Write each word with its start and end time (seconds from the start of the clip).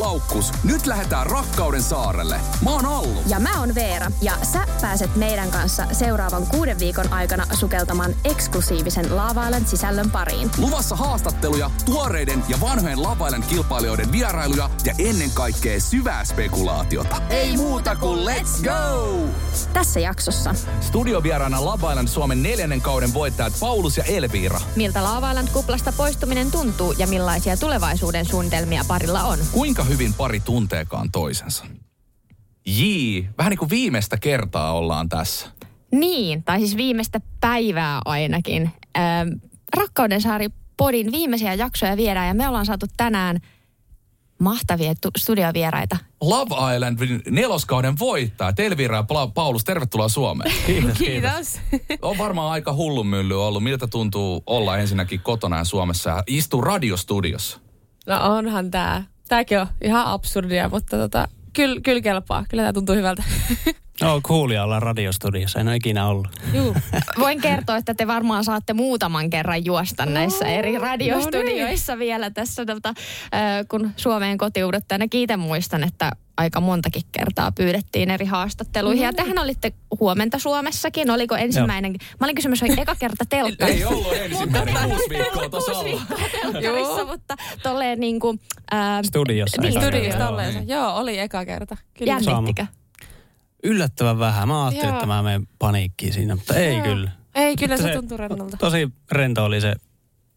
Laukkus. 0.00 0.52
Nyt 0.64 0.86
lähdetään 0.86 1.26
rakkauden 1.26 1.82
saarelle. 1.82 2.40
Mä 2.64 2.70
oon 2.70 2.86
Allu. 2.86 3.22
Ja 3.26 3.40
mä 3.40 3.60
oon 3.60 3.74
Veera, 3.74 4.10
ja 4.20 4.32
sä 4.52 4.66
pääset 4.80 5.16
meidän 5.16 5.50
kanssa 5.50 5.86
seuraavan 5.92 6.46
kuuden 6.46 6.78
viikon 6.78 7.12
aikana 7.12 7.46
sukeltamaan 7.52 8.14
eksklusiivisen 8.24 9.16
Laavailen 9.16 9.66
sisällön 9.66 10.10
pariin. 10.10 10.50
Luvassa 10.58 10.96
haastatteluja, 10.96 11.70
tuoreiden 11.84 12.44
ja 12.48 12.60
vanhojen 12.60 13.02
lavailen 13.02 13.42
kilpailijoiden 13.42 14.12
vierailuja 14.12 14.70
ja 14.84 14.94
ennen 14.98 15.30
kaikkea 15.30 15.80
syvää 15.80 16.24
spekulaatiota. 16.24 17.16
Ei 17.30 17.56
muuta 17.56 17.96
kuin 17.96 18.20
let's 18.26 18.64
go! 18.64 19.18
Tässä 19.72 20.00
jaksossa. 20.00 20.54
Studiovieraana 20.80 21.64
Lavailen 21.64 22.08
Suomen 22.08 22.42
neljännen 22.42 22.80
kauden 22.80 23.14
voittajat 23.14 23.52
Paulus 23.60 23.96
ja 23.96 24.04
Elviira. 24.04 24.60
Miltä 24.76 25.04
Laavailen 25.04 25.48
kuplasta 25.52 25.92
poistuminen 25.92 26.50
tuntuu 26.50 26.94
ja 26.98 27.06
millaisia 27.06 27.56
tulevaisuuden 27.56 28.26
suunnitelmia 28.26 28.84
parilla 28.88 29.22
on. 29.22 29.38
Kuinka 29.52 29.83
hyvin 29.88 30.14
pari 30.14 30.40
tunteekaan 30.40 31.10
toisensa? 31.10 31.64
Jii, 32.66 33.28
vähän 33.38 33.50
niin 33.50 33.58
kuin 33.58 33.70
viimeistä 33.70 34.16
kertaa 34.16 34.72
ollaan 34.72 35.08
tässä. 35.08 35.46
Niin, 35.92 36.44
tai 36.44 36.58
siis 36.58 36.76
viimeistä 36.76 37.20
päivää 37.40 38.00
ainakin. 38.04 38.70
Ähm, 38.98 39.28
Rakkauden 39.76 40.20
saari 40.20 40.48
podin 40.76 41.12
viimeisiä 41.12 41.54
jaksoja 41.54 41.96
viedään 41.96 42.28
ja 42.28 42.34
me 42.34 42.48
ollaan 42.48 42.66
saatu 42.66 42.86
tänään 42.96 43.40
mahtavia 44.38 44.94
tu- 45.00 45.10
studiovieraita. 45.16 45.96
Love 46.20 46.74
Islandin 46.74 47.22
neloskauden 47.30 47.98
voittaja, 47.98 48.52
Elvira 48.58 48.96
ja 48.96 49.02
Pla- 49.02 49.30
Paulus, 49.34 49.64
tervetuloa 49.64 50.08
Suomeen. 50.08 50.52
Kiitos, 50.66 50.98
kiitos. 50.98 51.60
On 52.02 52.18
varmaan 52.18 52.52
aika 52.52 52.72
hullu 52.72 53.04
mylly 53.04 53.46
ollut. 53.46 53.62
Miltä 53.62 53.86
tuntuu 53.86 54.42
olla 54.46 54.78
ensinnäkin 54.78 55.20
kotona 55.20 55.56
ja 55.58 55.64
Suomessa 55.64 56.10
ja 56.10 56.22
istua 56.26 56.62
radiostudiossa? 56.64 57.60
No 58.06 58.36
onhan 58.36 58.70
tää. 58.70 59.04
Tääkin 59.28 59.60
on 59.60 59.66
ihan 59.82 60.06
absurdia, 60.06 60.68
mutta 60.68 60.96
tota, 60.96 61.28
kyllä, 61.52 61.80
kyllä 61.80 62.00
kelpaa. 62.00 62.44
Kyllä 62.48 62.62
tää 62.62 62.72
tuntuu 62.72 62.94
hyvältä. 62.94 63.22
No, 64.00 64.20
kuulija 64.22 64.64
ollaan 64.64 64.82
radiostudiossa, 64.82 65.60
en 65.60 65.68
ole 65.68 65.76
ikinä 65.76 66.06
ollut. 66.06 66.28
Juu. 66.52 66.76
Voin 67.18 67.40
kertoa, 67.40 67.76
että 67.76 67.94
te 67.94 68.06
varmaan 68.06 68.44
saatte 68.44 68.72
muutaman 68.72 69.30
kerran 69.30 69.64
juosta 69.64 70.06
näissä 70.06 70.46
eri 70.46 70.78
radiostudioissa 70.78 71.98
vielä 71.98 72.30
tässä, 72.30 72.66
tota, 72.66 72.94
kun 73.68 73.90
Suomeen 73.96 74.38
kotiuduttajana. 74.38 75.08
Kiitän 75.08 75.40
muistan, 75.40 75.84
että 75.84 76.12
aika 76.36 76.60
montakin 76.60 77.02
kertaa 77.12 77.52
pyydettiin 77.52 78.10
eri 78.10 78.26
haastatteluihin. 78.26 79.04
Ja 79.04 79.12
tehän 79.12 79.38
olitte 79.38 79.72
huomenta 80.00 80.38
Suomessakin. 80.38 81.10
Oliko 81.10 81.36
ensimmäinen? 81.36 81.96
Mä 82.20 82.26
olin 82.26 82.34
kysymys, 82.34 82.62
oli 82.62 82.72
eka 82.80 82.94
kerta 82.98 83.24
telkkarissa. 83.28 83.78
Ei 83.78 83.84
ollut 83.84 84.12
ensimmäinen, 84.12 84.74
kuusi 84.88 85.08
viikkoa 85.08 85.48
tuossa 85.48 85.72
alla. 85.72 87.04
mutta 87.04 87.36
tolleen 87.62 88.00
niin 88.00 88.20
kuin... 88.20 88.40
Äh, 88.72 89.02
Studiossa 89.02 89.62
Niin, 89.62 89.80
Studiosta 89.80 90.22
joo. 90.22 90.62
Joo, 90.66 90.96
oli 90.96 91.18
eka 91.18 91.44
kerta. 91.44 91.76
Kyllä. 91.98 92.12
jännittikö? 92.12 92.66
Yllättävän 93.64 94.18
vähän. 94.18 94.48
Mä 94.48 94.64
ajattelin, 94.64 94.88
Joo. 94.88 94.94
että 94.96 95.06
mä 95.06 95.22
menen 95.22 95.48
paniikkiin 95.58 96.12
siinä, 96.12 96.34
mutta 96.34 96.54
ei 96.54 96.74
Joo. 96.76 96.84
kyllä. 96.84 97.10
Ei, 97.34 97.56
kyllä 97.56 97.76
se, 97.76 97.82
Se- 97.82 97.94
tuntuu 97.94 98.16
rennolta. 98.18 98.56
Tosi 98.56 98.88
rento 99.12 99.44
oli 99.44 99.60
se 99.60 99.74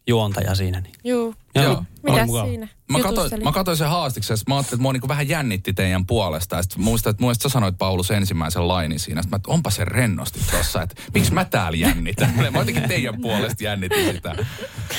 juontaja 0.08 0.54
siinä. 0.54 0.80
Niin. 0.80 0.94
Juu. 1.04 1.34
Joo. 1.54 1.72
oli 1.76 1.84
Mitäs 2.02 2.26
mukava. 2.26 2.46
siinä? 2.46 2.68
Mä 2.92 2.98
katsoin, 3.00 3.44
mä 3.44 3.52
katsoin 3.52 3.76
sen 3.76 3.88
haastiksen, 3.88 4.34
ja 4.34 4.38
mä 4.48 4.54
ajattelin, 4.54 4.76
että 4.76 4.82
mua 4.82 4.92
niinku 4.92 5.08
vähän 5.08 5.28
jännitti 5.28 5.72
teidän 5.72 6.06
puolesta. 6.06 6.56
Ja 6.56 6.62
sit 6.62 6.76
muistan, 6.76 7.10
että 7.10 7.22
muistat, 7.22 7.42
sä 7.42 7.48
sanoit 7.52 7.78
Paulus 7.78 8.10
ensimmäisen 8.10 8.68
lainin 8.68 9.00
siinä. 9.00 9.22
Sitten 9.22 9.30
mä, 9.30 9.36
että 9.36 9.50
onpa 9.50 9.70
se 9.70 9.84
rennosti 9.84 10.40
tossa, 10.50 10.82
että 10.82 11.02
miksi 11.14 11.34
mä 11.34 11.44
täällä 11.44 11.78
jännitän. 11.78 12.32
Mä 12.50 12.58
jotenkin 12.58 12.88
teidän 12.88 13.20
puolesta 13.20 13.64
jännitin 13.64 14.14
sitä. 14.14 14.36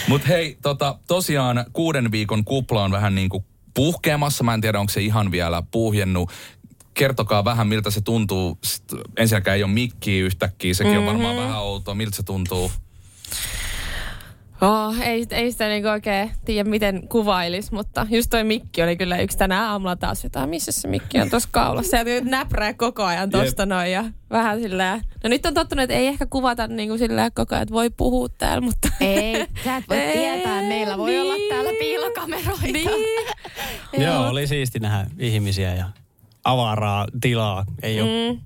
Mutta 0.07 0.28
hei, 0.28 0.57
tota, 0.61 1.00
tosiaan 1.07 1.66
kuuden 1.73 2.11
viikon 2.11 2.46
kupla 2.46 2.84
on 2.84 2.91
vähän 2.91 3.16
niin 3.16 3.29
kuin 3.29 3.46
puhkeamassa. 3.73 4.44
Mä 4.44 4.53
en 4.53 4.61
tiedä, 4.61 4.79
onko 4.79 4.94
se 4.94 5.01
ihan 5.01 5.31
vielä 5.31 5.63
puhjennut. 5.72 6.31
Kertokaa 6.99 7.45
vähän, 7.45 7.67
miltä 7.67 7.91
se 7.91 8.01
tuntuu. 8.01 8.57
Sitten 8.63 8.99
ensinnäkään 9.17 9.57
ei 9.57 9.63
ole 9.63 9.71
mikkiä 9.71 10.25
yhtäkkiä, 10.25 10.73
sekin 10.73 10.93
mm-hmm. 10.93 11.07
on 11.07 11.13
varmaan 11.13 11.35
vähän 11.35 11.61
outoa. 11.61 11.95
Miltä 11.95 12.15
se 12.15 12.23
tuntuu? 12.23 12.71
Oh, 14.61 15.01
ei, 15.01 15.27
ei 15.31 15.51
sitä 15.51 15.67
niinku 15.67 15.89
oikein 15.89 16.31
tiedä, 16.45 16.69
miten 16.69 17.07
kuvailis, 17.07 17.71
mutta 17.71 18.07
just 18.09 18.29
toi 18.29 18.43
mikki 18.43 18.83
oli 18.83 18.97
kyllä 18.97 19.17
yksi 19.17 19.37
tänä 19.37 19.71
aamulla 19.71 19.95
taas 19.95 20.23
jotain, 20.23 20.49
missä 20.49 20.71
se 20.71 20.87
mikki 20.87 21.19
on 21.19 21.29
tuossa 21.29 21.49
kaulassa. 21.51 21.97
Ja 21.97 22.03
näprää 22.23 22.73
koko 22.73 23.03
ajan 23.03 23.29
tosta 23.29 23.66
noin 23.66 23.91
ja 23.91 24.05
vähän 24.29 24.59
silleen. 24.59 25.01
No 25.23 25.29
nyt 25.29 25.45
on 25.45 25.53
tottunut, 25.53 25.83
että 25.83 25.95
ei 25.95 26.07
ehkä 26.07 26.25
kuvata 26.25 26.67
niinku 26.67 26.97
silleen 26.97 27.31
koko 27.33 27.55
ajan, 27.55 27.63
että 27.63 27.73
voi 27.73 27.89
puhua 27.89 28.29
täällä, 28.37 28.61
mutta... 28.61 28.87
Ei, 28.99 29.47
sä 29.63 29.77
et 29.77 29.83
voi 29.89 29.97
Ei, 30.07 30.13
tietää. 30.13 30.61
Meillä 30.61 30.97
voi 30.97 31.19
olla 31.19 31.33
niin. 31.33 31.49
täällä 31.49 31.71
piilokameroita. 31.79 32.63
Niin. 32.63 32.89
Joo, 33.97 34.27
oli 34.27 34.47
siisti 34.47 34.79
nähdä 34.79 35.09
ihmisiä 35.17 35.75
ja 35.75 35.89
avaraa 36.44 37.07
tilaa. 37.22 37.66
Ei 37.83 38.01
ole 38.01 38.09
Mm, 38.33 38.39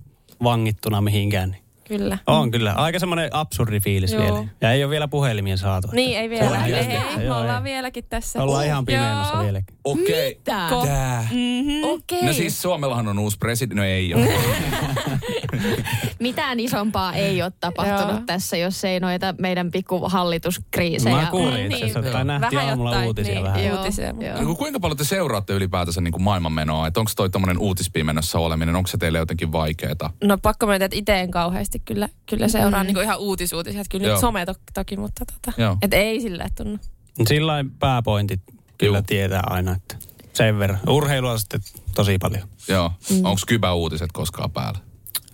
vangittuna 0.43 1.01
mihinkään. 1.01 1.55
Niin. 1.97 2.01
kyllä. 2.01 2.17
On 2.27 2.51
kyllä. 2.51 2.73
Aika 2.73 2.99
semmoinen 2.99 3.29
absurdi 3.33 3.79
fiilis 3.79 4.11
Joo. 4.13 4.23
vielä. 4.23 4.47
Ja 4.61 4.71
ei 4.71 4.83
ole 4.83 4.89
vielä 4.91 5.07
puhelimia 5.07 5.57
saatu. 5.57 5.87
Niin, 5.91 6.19
ei 6.19 6.29
vielä. 6.29 6.49
vähän 6.51 6.65
Ei, 6.65 6.71
jännittää. 6.71 7.17
me 7.17 7.31
ollaan 7.33 7.67
ei. 7.67 7.73
vieläkin 7.73 8.03
tässä. 8.09 8.43
Ollaan 8.43 8.65
ihan 8.65 8.85
pimeämässä 8.85 9.33
Joo. 9.33 9.43
vieläkin. 9.43 9.75
Okei. 9.83 10.35
Mitä? 10.35 10.67
Ko- 10.71 10.85
Tää. 10.87 11.27
Mhm. 11.31 11.83
Okei. 11.83 12.25
No 12.25 12.33
siis 12.33 12.61
Suomellahan 12.61 13.07
on 13.07 13.19
uusi 13.19 13.37
presidentti. 13.37 13.75
No 13.75 13.83
ei 13.83 14.13
ole. 14.13 14.29
Mitään 16.19 16.59
isompaa 16.59 17.13
ei 17.13 17.41
ole 17.41 17.51
tapahtunut 17.59 18.11
Joo. 18.15 18.21
tässä, 18.25 18.57
jos 18.57 18.83
ei 18.83 18.99
noita 18.99 19.35
meidän 19.39 19.71
pikku 19.71 19.99
hallituskriisejä. 20.09 21.15
Mä 21.15 21.25
kuulin 21.31 21.65
itse 21.65 21.67
Niin, 21.67 21.85
asiassa, 21.85 22.11
tai 22.11 22.25
nähtiin 22.25 22.51
vähän 22.57 22.69
aamulla 22.69 22.89
jotain, 22.89 23.07
uutisia 23.07 23.33
niin, 23.33 23.43
vähän. 23.43 23.63
joo. 23.63 23.69
Joo, 23.73 23.77
uutisia, 23.83 24.13
joo. 24.19 24.41
No, 24.41 24.55
kuinka 24.55 24.79
paljon 24.79 24.97
te 24.97 25.03
seuraatte 25.03 25.53
ylipäätänsä 25.53 26.01
niin 26.01 26.11
kuin 26.11 26.21
maailmanmenoa? 26.23 26.87
Että 26.87 26.99
onko 26.99 27.11
toi 27.15 27.29
tommonen 27.29 27.57
uutispimennössä 27.57 28.39
oleminen, 28.39 28.75
onko 28.75 28.87
se 28.87 28.97
teille 28.97 29.17
jotenkin 29.19 29.51
vaikeeta? 29.51 30.09
No 30.23 30.37
pakko 30.37 30.65
myöntää, 30.65 30.85
että 30.85 30.97
itse 30.97 31.19
en 31.19 31.31
kauheasti 31.31 31.81
kyllä, 31.85 32.09
kyllä 32.29 32.47
seuraa 32.47 32.83
Mm. 32.83 32.87
niin 32.87 33.01
ihan 33.03 33.19
uutisuutisia. 33.19 33.81
Että 33.81 33.91
Kyllä 33.91 34.05
Joo. 34.07 34.15
nyt 34.15 34.21
some 34.21 34.45
to, 34.45 34.55
toki, 34.73 34.97
mutta 34.97 35.25
tota, 35.25 35.61
Joo. 35.61 35.77
et 35.81 35.93
ei 35.93 36.21
sillä 36.21 36.47
tunnu. 36.57 36.77
Sillä 37.27 37.65
pääpointit 37.79 38.41
kyllä 38.77 38.97
Juu. 38.97 39.03
tietää 39.07 39.43
aina, 39.45 39.75
että 39.75 39.95
sen 40.33 40.59
verran. 40.59 40.79
Urheilua 40.89 41.37
sitten 41.37 41.61
tosi 41.95 42.17
paljon. 42.17 42.47
Joo. 42.67 42.91
Mm. 43.09 43.15
Onko 43.25 43.41
kybä 43.47 43.73
uutiset 43.73 44.09
koskaan 44.13 44.51
päällä? 44.51 44.79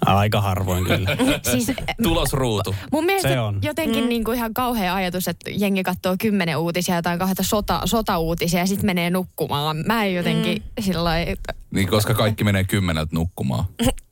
Aika 0.06 0.42
harvoin 0.42 0.84
kyllä. 0.86 1.10
Siis 1.52 1.72
Tulosruutu. 2.04 2.76
mun 2.92 3.06
mielestä 3.06 3.28
Se 3.30 3.40
on. 3.40 3.60
jotenkin 3.62 4.04
mm. 4.04 4.10
niin 4.10 4.24
kuin 4.24 4.38
ihan 4.38 4.54
kauhea 4.54 4.96
ajatus, 4.96 5.28
että 5.28 5.52
jengi 5.54 5.84
katsoo 5.84 6.16
kymmenen 6.22 6.58
uutisia, 6.58 6.96
jotain 6.96 7.20
kahta 7.20 7.44
sota, 7.44 7.82
sota-uutisia 7.86 8.60
ja 8.60 8.68
sitten 8.68 8.86
menee 8.86 9.10
nukkumaan. 9.10 9.78
Mä 9.88 10.06
en 10.06 10.16
jotenkin 10.16 10.64
mm. 10.78 10.84
sillä 10.84 11.04
lailla- 11.04 11.54
Niin, 11.72 11.88
koska 11.88 12.14
kaikki 12.14 12.44
menee 12.44 12.64
kymmeneltä 12.64 13.10
nukkumaan. 13.16 13.66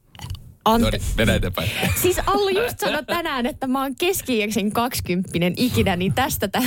Ante- 0.68 1.02
No 1.18 1.26
niin, 1.26 1.30
eteenpäin. 1.30 1.70
Siis 2.02 2.20
Allu 2.26 2.50
just 2.50 2.80
sanoi 2.80 3.04
tänään, 3.06 3.46
että 3.46 3.68
mä 3.68 3.82
oon 3.82 3.96
keski 3.96 4.48
kaksikymppinen 4.74 5.54
ikinä, 5.58 5.96
niin 5.96 6.14
tästä 6.14 6.48
tää 6.48 6.62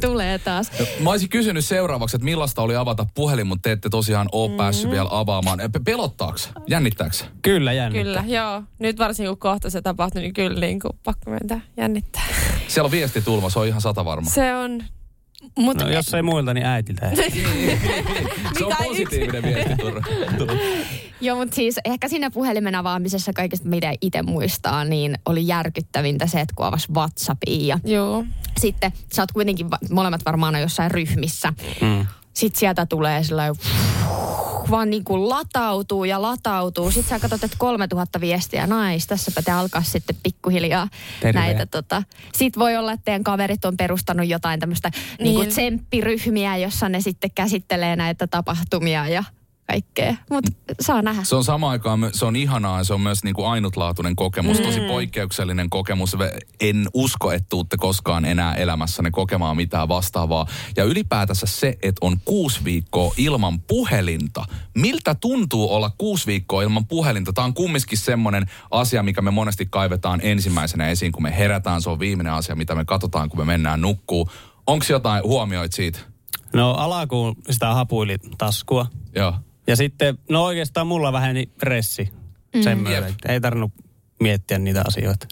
tulee 0.00 0.38
taas. 0.38 0.70
Mä 1.00 1.10
olisin 1.10 1.28
kysynyt 1.28 1.64
seuraavaksi, 1.64 2.16
että 2.16 2.24
millaista 2.24 2.62
oli 2.62 2.76
avata 2.76 3.06
puhelin, 3.14 3.46
mutta 3.46 3.62
te 3.62 3.72
ette 3.72 3.88
tosiaan 3.88 4.28
ole 4.32 4.48
mm-hmm. 4.48 4.56
päässyt 4.56 4.90
vielä 4.90 5.08
avaamaan. 5.10 5.58
Pe- 5.72 5.80
Pelottaaks? 5.84 6.50
Jännittääks? 6.66 7.24
Kyllä 7.42 7.72
jännittää. 7.72 8.22
Kyllä, 8.22 8.36
joo. 8.36 8.62
Nyt 8.78 8.98
varsinkin 8.98 9.30
kun 9.30 9.38
kohta 9.38 9.70
se 9.70 9.82
tapahtui, 9.82 10.22
niin 10.22 10.34
kyllä 10.34 10.60
niin 10.60 10.80
kuin, 10.80 10.92
pakko 11.04 11.30
myöntää 11.30 11.60
jännittää. 11.76 12.22
Siellä 12.68 12.86
on 12.86 12.90
vistitulma, 12.90 13.50
se 13.50 13.58
on 13.58 13.66
ihan 13.66 13.80
sata 13.80 14.04
varma. 14.04 14.30
Se 14.30 14.54
on... 14.54 14.84
Mut, 15.58 15.76
No, 15.76 15.88
jos 15.88 16.14
ei 16.14 16.22
muilta, 16.22 16.54
niin 16.54 16.66
äitiltä. 16.66 17.10
Se 18.58 18.64
on 18.64 18.72
Mikä 18.72 18.84
positiivinen 18.84 19.42
viestiturva. 19.42 20.00
Joo, 21.20 21.36
mutta 21.38 21.54
siis 21.54 21.80
ehkä 21.84 22.08
siinä 22.08 22.30
puhelimen 22.30 22.74
avaamisessa 22.74 23.32
kaikesta, 23.32 23.68
mitä 23.68 23.92
itse 24.00 24.22
muistaa, 24.22 24.84
niin 24.84 25.18
oli 25.26 25.46
järkyttävintä 25.46 26.26
se, 26.26 26.40
että 26.40 26.54
kun 26.56 26.66
avasi 26.66 26.92
WhatsAppia 26.92 27.66
ja 27.66 27.78
Joo. 27.84 28.24
sitten 28.60 28.92
sä 29.12 29.22
oot 29.22 29.32
kuitenkin 29.32 29.66
molemmat 29.90 30.24
varmaan 30.24 30.54
on 30.54 30.60
jossain 30.60 30.90
ryhmissä. 30.90 31.52
Mm. 31.80 32.06
Sitten 32.34 32.60
sieltä 32.60 32.86
tulee 32.86 33.24
sellainen 33.24 33.56
vaan 34.70 34.90
niin 34.90 35.04
kuin 35.04 35.28
latautuu 35.28 36.04
ja 36.04 36.22
latautuu. 36.22 36.90
Sitten 36.90 37.08
sä 37.08 37.18
katsot, 37.20 37.44
että 37.44 37.56
3000 37.60 38.20
viestiä, 38.20 38.66
nais, 38.66 39.06
tässäpä 39.06 39.42
te 39.42 39.52
alkaa 39.52 39.82
sitten 39.82 40.16
pikkuhiljaa 40.22 40.88
Terve. 41.20 41.40
näitä. 41.40 41.66
Tota. 41.66 42.02
Sitten 42.34 42.60
voi 42.60 42.76
olla, 42.76 42.92
että 42.92 43.04
teidän 43.04 43.24
kaverit 43.24 43.64
on 43.64 43.76
perustanut 43.76 44.28
jotain 44.28 44.60
tämmöistä 44.60 44.90
niin. 45.18 45.24
niin 45.24 45.40
Niin. 45.40 45.48
tsemppiryhmiä, 45.48 46.56
jossa 46.56 46.88
ne 46.88 47.00
sitten 47.00 47.30
käsittelee 47.34 47.96
näitä 47.96 48.26
tapahtumia 48.26 49.08
ja 49.08 49.24
kaikkea. 49.66 50.16
Mutta 50.30 50.52
saa 50.80 51.02
nähdä. 51.02 51.24
Se 51.24 51.36
on 51.36 51.44
samaan 51.44 51.70
aikaan, 51.70 52.10
se 52.12 52.24
on 52.24 52.36
ihanaa 52.36 52.78
ja 52.78 52.84
se 52.84 52.94
on 52.94 53.00
myös 53.00 53.24
niin 53.24 53.34
kuin 53.34 53.46
ainutlaatuinen 53.46 54.16
kokemus, 54.16 54.60
tosi 54.60 54.80
poikkeuksellinen 54.80 55.70
kokemus. 55.70 56.16
En 56.60 56.86
usko, 56.94 57.32
että 57.32 57.46
tuutte 57.48 57.76
koskaan 57.76 58.24
enää 58.24 58.54
elämässänne 58.54 59.10
kokemaan 59.10 59.56
mitään 59.56 59.88
vastaavaa. 59.88 60.46
Ja 60.76 60.84
ylipäätänsä 60.84 61.46
se, 61.46 61.78
että 61.82 62.06
on 62.06 62.16
kuusi 62.24 62.64
viikkoa 62.64 63.14
ilman 63.16 63.60
puhelinta. 63.60 64.44
Miltä 64.74 65.14
tuntuu 65.14 65.74
olla 65.74 65.90
kuusi 65.98 66.26
viikkoa 66.26 66.62
ilman 66.62 66.86
puhelinta? 66.86 67.32
Tämä 67.32 67.44
on 67.44 67.54
kumminkin 67.54 67.98
semmoinen 67.98 68.46
asia, 68.70 69.02
mikä 69.02 69.22
me 69.22 69.30
monesti 69.30 69.66
kaivetaan 69.66 70.20
ensimmäisenä 70.22 70.88
esiin, 70.88 71.12
kun 71.12 71.22
me 71.22 71.38
herätään. 71.38 71.82
Se 71.82 71.90
on 71.90 71.98
viimeinen 71.98 72.32
asia, 72.32 72.54
mitä 72.54 72.74
me 72.74 72.84
katsotaan, 72.84 73.28
kun 73.28 73.38
me 73.38 73.44
mennään 73.44 73.80
nukkuu. 73.80 74.28
Onko 74.66 74.84
jotain 74.88 75.22
huomioit 75.22 75.72
siitä? 75.72 75.98
No 76.52 76.70
alakuun 76.70 77.36
sitä 77.50 77.74
hapuili 77.74 78.16
taskua. 78.38 78.86
Joo. 79.14 79.34
Ja 79.66 79.76
sitten, 79.76 80.18
no 80.30 80.44
oikeastaan 80.44 80.86
mulla 80.86 81.12
väheni 81.12 81.48
ressi 81.62 82.12
sen 82.60 82.78
myötä. 82.78 83.12
Ei 83.28 83.40
tarvinnut 83.40 83.72
miettiä 84.20 84.58
niitä 84.58 84.82
asioita. 84.86 85.26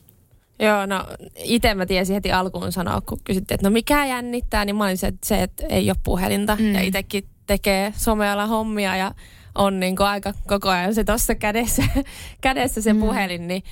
Joo, 0.59 0.87
no 0.87 1.07
itse 1.37 1.75
mä 1.75 1.87
tiesin 1.87 2.15
heti 2.15 2.33
alkuun 2.33 2.73
sanoa, 2.73 3.01
kun 3.01 3.19
kysyttiin, 3.25 3.55
että 3.55 3.67
no 3.67 3.73
mikä 3.73 4.07
jännittää, 4.07 4.65
niin 4.65 4.77
mä 4.77 4.85
olin 4.85 4.99
se, 4.99 5.07
että, 5.07 5.29
se, 5.29 5.43
että 5.43 5.67
ei 5.69 5.91
ole 5.91 5.97
puhelinta. 6.05 6.57
Mm. 6.57 6.75
Ja 6.75 6.81
itsekin 6.81 7.25
tekee 7.47 7.93
somealla 7.97 8.47
hommia 8.47 8.97
ja 8.97 9.15
on 9.55 9.81
niin 9.81 9.97
kuin 9.97 10.07
aika 10.07 10.35
koko 10.47 10.69
ajan 10.69 10.95
se 10.95 11.05
tuossa 11.05 11.35
kädessä, 11.35 11.83
kädessä 12.41 12.81
se 12.81 12.93
mm. 12.93 13.01
puhelin, 13.01 13.49
niin 13.49 13.63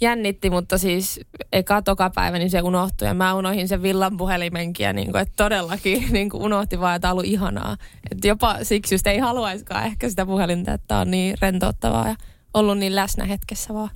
jännitti, 0.00 0.50
mutta 0.50 0.78
siis 0.78 1.20
eka 1.52 1.82
toka 1.82 2.10
päivä 2.10 2.38
niin 2.38 2.50
se 2.50 2.62
unohtui 2.62 3.08
ja 3.08 3.14
mä 3.14 3.34
unohdin 3.34 3.68
sen 3.68 3.82
villan 3.82 4.16
puhelimenkin 4.16 4.84
ja 4.84 4.92
niin 4.92 5.12
kuin, 5.12 5.22
että 5.22 5.34
todellakin 5.36 6.06
niin 6.12 6.30
kuin 6.30 6.42
unohti 6.42 6.80
vaan, 6.80 6.96
että 6.96 7.08
on 7.08 7.12
ollut 7.12 7.24
ihanaa. 7.24 7.76
Että 8.10 8.28
jopa 8.28 8.56
siksi 8.62 8.94
just 8.94 9.06
ei 9.06 9.18
haluaisikaan 9.18 9.84
ehkä 9.84 10.08
sitä 10.08 10.26
puhelinta, 10.26 10.72
että 10.72 10.98
on 10.98 11.10
niin 11.10 11.36
rentouttavaa 11.40 12.08
ja 12.08 12.16
ollut 12.54 12.78
niin 12.78 12.94
läsnä 12.94 13.24
hetkessä 13.24 13.74
vaan. 13.74 13.90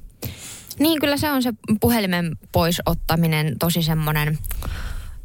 Niin, 0.79 1.01
kyllä 1.01 1.17
se 1.17 1.31
on 1.31 1.43
se 1.43 1.53
puhelimen 1.81 2.37
pois 2.53 2.83
ottaminen 2.87 3.59
tosi 3.59 3.83
semmoinen 3.83 4.39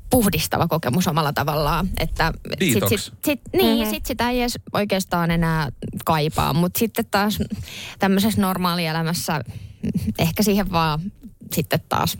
puhdistava 0.09 0.67
kokemus 0.67 1.07
omalla 1.07 1.33
tavallaan. 1.33 1.89
Että 1.99 2.33
Detox. 2.59 2.89
sit, 2.89 2.99
sit, 2.99 3.13
sit, 3.25 3.41
niin, 3.53 3.77
mm-hmm. 3.77 3.93
sit 3.93 4.05
sitä 4.05 4.29
ei 4.29 4.39
edes 4.39 4.59
oikeastaan 4.73 5.31
enää 5.31 5.69
kaipaa. 6.05 6.53
Mutta 6.53 6.79
sitten 6.79 7.05
taas 7.11 7.39
tämmöisessä 7.99 8.41
normaalielämässä 8.41 9.41
ehkä 10.19 10.43
siihen 10.43 10.71
vaan 10.71 10.99
sitten 11.55 11.79
taas 11.89 12.17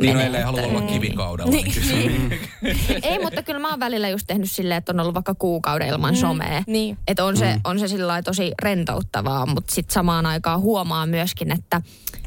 Niin, 0.00 0.14
no, 0.14 0.20
ellei 0.20 0.42
halua 0.42 0.62
olla 0.62 0.80
kivikaudella. 0.80 1.50
Niin, 1.50 1.72
niin. 1.88 2.40
Ei, 3.02 3.18
mutta 3.18 3.42
kyllä 3.42 3.60
mä 3.60 3.70
oon 3.70 3.80
välillä 3.80 4.08
just 4.08 4.26
tehnyt 4.26 4.50
silleen, 4.50 4.78
että 4.78 4.92
on 4.92 5.00
ollut 5.00 5.14
vaikka 5.14 5.34
kuukauden 5.34 5.88
ilman 5.88 6.16
somea. 6.16 6.62
niin. 6.66 6.98
Että 7.08 7.24
on 7.24 7.36
se, 7.36 7.56
on 7.64 7.78
se 7.78 7.88
sillä 7.88 8.06
lailla 8.06 8.22
tosi 8.22 8.52
rentouttavaa, 8.62 9.46
mutta 9.46 9.74
sitten 9.74 9.94
samaan 9.94 10.26
aikaan 10.26 10.60
huomaa 10.60 11.06
myöskin, 11.06 11.52
että 11.52 11.82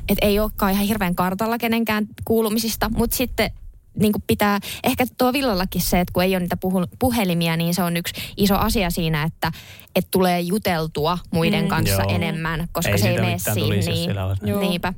et 0.10 0.18
ei 0.22 0.40
olekaan 0.40 0.72
ihan 0.72 0.86
hirveän 0.86 1.16
kartalla 1.16 1.58
kenenkään 1.58 2.08
kuulumisista, 2.26 2.92
mutta 2.98 3.16
sitten 3.16 3.52
niin 4.00 4.12
kuin 4.12 4.24
pitää, 4.28 4.60
ehkä 4.84 5.06
tuo 5.18 5.34
villallakin 5.34 5.82
se, 5.82 6.00
että 6.00 6.12
kun 6.14 6.24
ei 6.24 6.36
ole 6.36 6.40
niitä 6.40 6.58
puhu, 6.58 6.86
puhelimia, 7.00 7.58
niin 7.58 7.74
se 7.74 7.84
on 7.84 7.98
yksi 7.98 8.14
iso 8.38 8.56
asia 8.56 8.90
siinä, 8.90 9.24
että, 9.24 9.52
että 9.96 10.12
tulee 10.12 10.42
juteltua 10.42 11.18
muiden 11.32 11.64
mm. 11.64 11.68
kanssa 11.70 12.02
Joo. 12.02 12.16
enemmän, 12.16 12.68
koska 12.72 12.92
Ei 12.92 12.98
se 12.98 13.10
ei 13.10 13.20
mene 13.20 13.40
siinä. 13.40 13.60
tulisi, 13.60 13.92
Niin, 14.42 14.60
niinpä. 14.60 14.94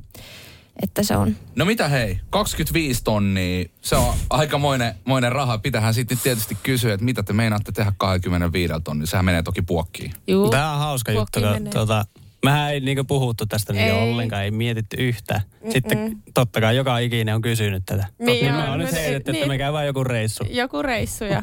Että 0.82 1.02
se 1.02 1.16
on. 1.16 1.36
No 1.56 1.64
mitä 1.64 1.88
hei, 1.88 2.20
25 2.30 3.04
tonnia, 3.04 3.68
se 3.80 3.96
on 3.96 4.14
aikamoinen 4.30 4.94
moinen 5.04 5.32
raha. 5.32 5.58
Pitähän 5.58 5.94
sitten 5.94 6.18
tietysti 6.22 6.58
kysyä, 6.62 6.94
että 6.94 7.04
mitä 7.04 7.22
te 7.22 7.32
meinaatte 7.32 7.72
tehdä 7.72 7.92
25 7.96 8.74
tonnia. 8.84 9.06
Sehän 9.06 9.24
menee 9.24 9.42
toki 9.42 9.62
puokkiin. 9.62 10.12
Juu. 10.26 10.50
Tämä 10.50 10.72
on 10.72 10.78
hauska 10.78 11.12
juttu, 11.12 11.40
tuota, 11.72 12.06
mehän 12.44 12.72
ei 12.72 12.80
niinku 12.80 13.04
puhuttu 13.04 13.46
tästä 13.46 13.72
Ei. 13.72 13.92
ollenkaan, 13.92 14.42
ei 14.44 14.50
mietitty 14.50 14.96
yhtään. 14.96 15.40
Sitten 15.72 16.16
totta 16.34 16.60
kai 16.60 16.76
joka 16.76 16.98
ikinen 16.98 17.34
on 17.34 17.42
kysynyt 17.42 17.82
tätä. 17.86 18.06
Niin 18.18 18.26
niin 18.26 18.54
on, 18.54 18.62
me 18.62 18.68
on 18.70 18.78
nyt 18.78 18.92
heitetty, 18.92 19.32
niin. 19.32 19.42
että 19.42 19.48
me 19.48 19.58
käydään 19.58 19.86
joku 19.86 20.04
reissu. 20.04 20.44
Joku 20.50 20.82
reissu 20.82 21.24
ja 21.24 21.42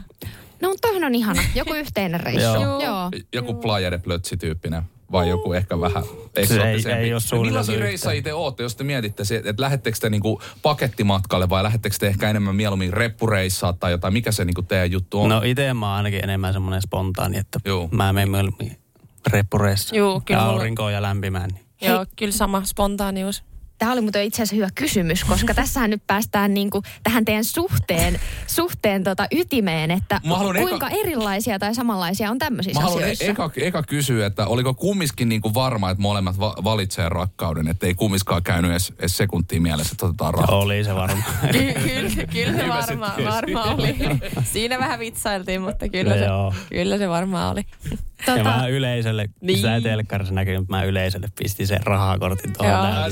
No 0.61 0.69
mutta 0.69 0.87
toihan 0.87 1.03
on 1.03 1.15
ihana. 1.15 1.41
Joku 1.55 1.73
yhteinen 1.83 2.19
reissu. 2.19 2.41
Joo. 2.61 2.83
Joo. 2.83 3.09
Joku 3.33 3.53
playa 3.53 3.91
de 3.91 3.97
plötsi-tyyppinen 3.97 4.83
vai 5.11 5.29
joku 5.29 5.53
ehkä 5.53 5.79
vähän 5.81 6.03
Se 6.03 6.09
ei- 6.35 6.43
eksoottisempi. 6.43 7.03
ei 7.03 7.13
ole 7.13 7.41
Millaisia 7.45 7.73
yhtään. 7.73 7.87
reissaajia 7.89 8.21
te 8.21 8.33
ootte, 8.33 8.63
jos 8.63 8.75
te 8.75 8.83
mietitte, 8.83 9.23
että 9.45 9.61
lähettekö 9.61 9.97
te 10.01 10.09
niinku 10.09 10.41
pakettimatkalle 10.61 11.49
vai 11.49 11.63
lähettekö 11.63 11.95
te 11.99 12.07
ehkä 12.07 12.29
enemmän 12.29 12.55
mieluummin 12.55 12.93
reppureissaa 12.93 13.73
tai 13.73 13.91
jotain? 13.91 14.13
Mikä 14.13 14.31
se 14.31 14.45
niinku 14.45 14.61
teidän 14.61 14.91
juttu 14.91 15.21
on? 15.21 15.29
No 15.29 15.41
itse 15.45 15.73
mä 15.73 15.87
oon 15.87 15.97
ainakin 15.97 16.23
enemmän 16.23 16.53
semmoinen 16.53 16.81
spontaani, 16.81 17.37
että 17.37 17.59
Joo. 17.65 17.89
mä 17.91 18.13
menen 18.13 18.29
mieluummin 18.29 18.77
reppureissa. 19.27 19.95
Juu, 19.95 20.21
kyllä 20.25 20.39
ja 20.39 20.45
aurinkoon 20.45 20.93
ja 20.93 21.01
lämpimään. 21.01 21.49
Niin. 21.49 21.91
joo, 21.91 22.05
kyllä 22.15 22.31
sama 22.33 22.61
spontaanius. 22.65 23.43
Tämä 23.77 23.91
oli 23.91 24.01
muuten 24.01 24.23
itse 24.23 24.35
asiassa 24.41 24.55
hyvä 24.55 24.69
kysymys, 24.75 25.23
koska 25.23 25.53
tässähän 25.63 25.89
nyt 25.89 26.07
päästään 26.07 26.53
niinku 26.53 26.81
tähän 27.03 27.25
teidän 27.25 27.43
suhteen, 27.43 28.19
suhteen 28.47 29.03
tota 29.03 29.27
ytimeen, 29.31 29.91
että 29.91 30.21
kuinka 30.59 30.87
eka- 30.87 30.99
erilaisia 30.99 31.59
tai 31.59 31.75
samanlaisia 31.75 32.31
on 32.31 32.37
tämmöisissä 32.39 32.79
Mä 32.79 32.83
haluan 32.85 33.01
e- 33.03 33.11
asioissa. 33.11 33.25
eka, 33.25 33.51
eka 33.61 33.83
kysyä, 33.83 34.25
että 34.25 34.47
oliko 34.47 34.73
kummiskin 34.73 35.29
niinku 35.29 35.53
varma, 35.53 35.89
että 35.89 36.01
molemmat 36.01 36.39
va- 36.39 36.55
valitsee 36.63 37.09
rakkauden, 37.09 37.67
että 37.67 37.87
ei 37.87 37.93
kummiskaan 37.93 38.43
käynyt 38.43 38.71
edes, 38.71 38.93
edes 38.99 39.17
sekuntia 39.17 39.61
mielessä, 39.61 39.91
että 39.93 40.05
otetaan 40.05 40.33
rahaa. 40.33 40.55
Oli 40.55 40.83
se 40.83 40.95
varmaan. 40.95 41.23
Ky- 41.51 41.73
kyllä, 41.73 42.25
kyllä 42.31 42.81
se 42.81 42.97
tiesi. 42.97 43.29
varma 43.29 43.63
oli. 43.63 43.95
Siinä 44.43 44.79
vähän 44.79 44.99
vitsailtiin, 44.99 45.61
mutta 45.61 45.89
kyllä, 45.89 46.13
se, 46.13 46.25
Joo. 46.25 46.53
kyllä 46.69 46.97
se 46.97 47.09
varmaan 47.09 47.51
oli. 47.51 47.65
Ja 48.19 48.25
Tota, 48.25 48.43
mä 48.43 48.67
yleisölle, 48.67 49.23
niin. 49.23 49.33
Niin. 49.41 49.57
sitä 49.57 49.75
ei 49.75 49.81
telkkarissa 49.81 50.33
näkynyt, 50.33 50.61
mutta 50.61 50.75
mä 50.75 50.83
yleisölle 50.83 51.27
pistin 51.39 51.67
sen 51.67 51.83
rahakortin 51.83 52.53
tuohon 52.53 52.73
Joo. 52.73 53.11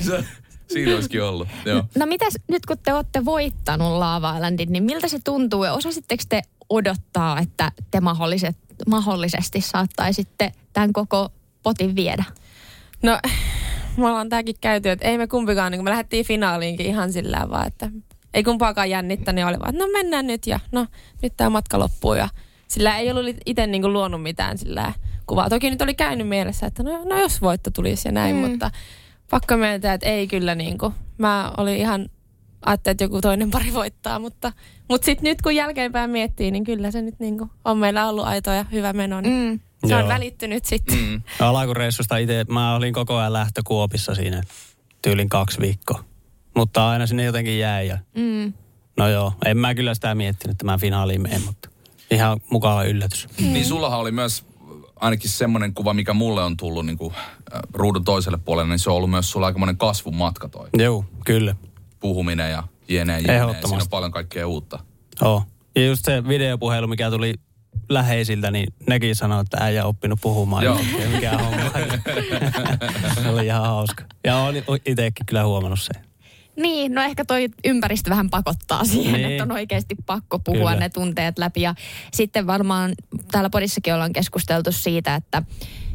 sä 0.00 0.24
Siinä 0.66 0.94
olisikin 0.94 1.22
ollut, 1.22 1.48
joo. 1.64 1.82
no 1.98 2.06
mitäs 2.06 2.34
nyt 2.48 2.66
kun 2.66 2.76
te 2.78 2.94
olette 2.94 3.24
voittanut 3.24 3.98
Lava 3.98 4.34
Islandin, 4.34 4.72
niin 4.72 4.84
miltä 4.84 5.08
se 5.08 5.18
tuntuu 5.24 5.64
ja 5.64 5.72
osasitteko 5.72 6.22
te 6.28 6.42
odottaa, 6.70 7.38
että 7.38 7.72
te 7.90 8.00
mahdolliset, 8.00 8.56
mahdollisesti 8.86 9.60
saattaisitte 9.60 10.52
tämän 10.72 10.92
koko 10.92 11.28
potin 11.62 11.96
viedä? 11.96 12.24
No, 13.02 13.18
me 13.96 14.06
ollaan 14.06 14.28
tääkin 14.28 14.54
käyty, 14.60 14.90
että 14.90 15.08
ei 15.08 15.18
me 15.18 15.26
kumpikaan, 15.26 15.72
niin 15.72 15.78
kun 15.78 15.84
me 15.84 15.90
lähdettiin 15.90 16.26
finaaliinkin 16.26 16.86
ihan 16.86 17.12
sillä 17.12 17.46
vaan, 17.50 17.66
että 17.66 17.90
ei 18.34 18.44
kumpaakaan 18.44 18.90
jännittänyt, 18.90 19.34
niin 19.34 19.46
oli 19.46 19.58
vaan, 19.58 19.74
että 19.74 19.86
no 19.86 19.92
mennään 19.92 20.26
nyt 20.26 20.46
ja 20.46 20.60
no 20.72 20.86
nyt 21.22 21.32
tämä 21.36 21.50
matka 21.50 21.78
loppuu 21.78 22.14
ja 22.14 22.28
sillä 22.68 22.98
ei 22.98 23.10
ollut 23.10 23.36
itse 23.46 23.66
niin 23.66 23.92
luonut 23.92 24.22
mitään 24.22 24.58
sillä 24.58 24.92
kuvaa. 25.26 25.50
Toki 25.50 25.70
nyt 25.70 25.82
oli 25.82 25.94
käynyt 25.94 26.28
mielessä, 26.28 26.66
että 26.66 26.82
no, 26.82 27.04
no 27.04 27.20
jos 27.20 27.40
voitto 27.42 27.70
tulisi 27.70 28.08
ja 28.08 28.12
näin, 28.12 28.36
mm. 28.36 28.50
mutta 28.50 28.70
pakko 29.30 29.56
myöntää, 29.56 29.94
että 29.94 30.06
ei 30.06 30.26
kyllä 30.26 30.54
niin 30.54 30.78
kuin, 30.78 30.94
mä 31.18 31.52
olin 31.56 31.76
ihan 31.76 32.08
ajattelin, 32.66 32.92
että 32.92 33.04
joku 33.04 33.20
toinen 33.20 33.50
pari 33.50 33.74
voittaa, 33.74 34.18
mutta, 34.18 34.52
mutta 34.88 35.04
sitten 35.04 35.24
nyt 35.24 35.42
kun 35.42 35.56
jälkeenpäin 35.56 36.10
miettii, 36.10 36.50
niin 36.50 36.64
kyllä 36.64 36.90
se 36.90 37.02
nyt 37.02 37.20
niin 37.20 37.38
kuin, 37.38 37.50
on 37.64 37.78
meillä 37.78 38.08
ollut 38.08 38.24
aito 38.26 38.50
ja 38.50 38.64
hyvä 38.72 38.92
meno, 38.92 39.20
niin 39.20 39.34
Mm. 39.50 39.88
se 39.88 39.94
on 39.94 40.00
Joo. 40.00 40.08
välittynyt 40.08 40.64
sitten. 40.64 40.98
Mm. 40.98 41.22
Alakureissusta 41.40 42.16
itse, 42.16 42.44
mä 42.48 42.74
olin 42.74 42.94
koko 42.94 43.16
ajan 43.16 43.32
lähtökuopissa 43.32 44.14
siinä 44.14 44.42
tyylin 45.02 45.28
kaksi 45.28 45.60
viikkoa. 45.60 46.04
Mutta 46.56 46.88
aina 46.90 47.06
sinne 47.06 47.24
jotenkin 47.24 47.58
jäi 47.58 47.88
ja 47.88 47.98
Mm. 48.16 48.52
no 48.96 49.08
joo, 49.08 49.32
en 49.44 49.56
mä 49.58 49.74
kyllä 49.74 49.94
sitä 49.94 50.14
miettinyt, 50.14 50.54
että 50.54 50.64
mä 50.64 50.78
finaaliin 50.78 51.22
menen, 51.22 51.42
mutta 51.46 51.68
ihan 52.10 52.40
mukava 52.50 52.84
yllätys. 52.84 53.28
Niin 53.40 53.64
sullahan 53.64 53.98
oli 54.00 54.10
myös 54.12 54.44
ainakin 54.96 55.30
semmoinen 55.30 55.74
kuva, 55.74 55.94
mikä 55.94 56.12
mulle 56.12 56.42
on 56.44 56.56
tullut 56.56 56.86
niin 56.86 56.98
kuin, 56.98 57.14
äh, 57.54 57.60
ruudun 57.72 58.04
toiselle 58.04 58.38
puolelle, 58.38 58.68
niin 58.70 58.78
se 58.78 58.90
on 58.90 58.96
ollut 58.96 59.10
myös 59.10 59.30
sulla 59.30 59.46
aikamoinen 59.46 59.76
kasvun 59.76 60.16
matka 60.16 60.48
toi. 60.48 60.68
Joo, 60.78 61.04
kyllä. 61.24 61.56
Puhuminen 62.00 62.50
ja 62.50 62.62
jene, 62.88 63.20
jene. 63.20 63.34
Ehdottomasti. 63.36 63.68
Siinä 63.68 63.82
on 63.82 63.88
paljon 63.90 64.12
kaikkea 64.12 64.46
uutta. 64.48 64.78
Joo. 65.20 65.42
Ja 65.76 65.86
just 65.86 66.04
se 66.04 66.28
videopuhelu, 66.28 66.86
mikä 66.86 67.10
tuli 67.10 67.34
läheisiltä, 67.88 68.50
niin 68.50 68.72
nekin 68.88 69.16
sanoi, 69.16 69.40
että 69.40 69.56
äijä 69.60 69.84
oppinut 69.84 70.18
puhumaan. 70.22 70.64
Joo. 70.64 70.78
Joo. 71.00 71.10
Mikä 71.10 71.38
homma. 71.38 71.70
se 73.22 73.28
oli 73.28 73.46
ihan 73.46 73.62
hauska. 73.66 74.04
Ja 74.24 74.38
olen 74.38 74.64
itsekin 74.86 75.26
kyllä 75.26 75.44
huomannut 75.44 75.80
sen. 75.80 76.04
Niin, 76.56 76.94
no 76.94 77.02
ehkä 77.02 77.24
toi 77.24 77.48
ympäristö 77.64 78.10
vähän 78.10 78.30
pakottaa 78.30 78.84
siihen, 78.84 79.12
Niin. 79.12 79.32
että 79.32 79.42
on 79.42 79.52
oikeasti 79.52 79.94
pakko 80.06 80.38
puhua 80.38 80.70
Kyllä. 80.70 80.80
ne 80.80 80.88
tunteet 80.88 81.38
läpi. 81.38 81.60
Ja 81.60 81.74
sitten 82.12 82.46
varmaan 82.46 82.92
täällä 83.30 83.50
podissakin 83.50 83.94
ollaan 83.94 84.12
keskusteltu 84.12 84.72
siitä, 84.72 85.14
että 85.14 85.42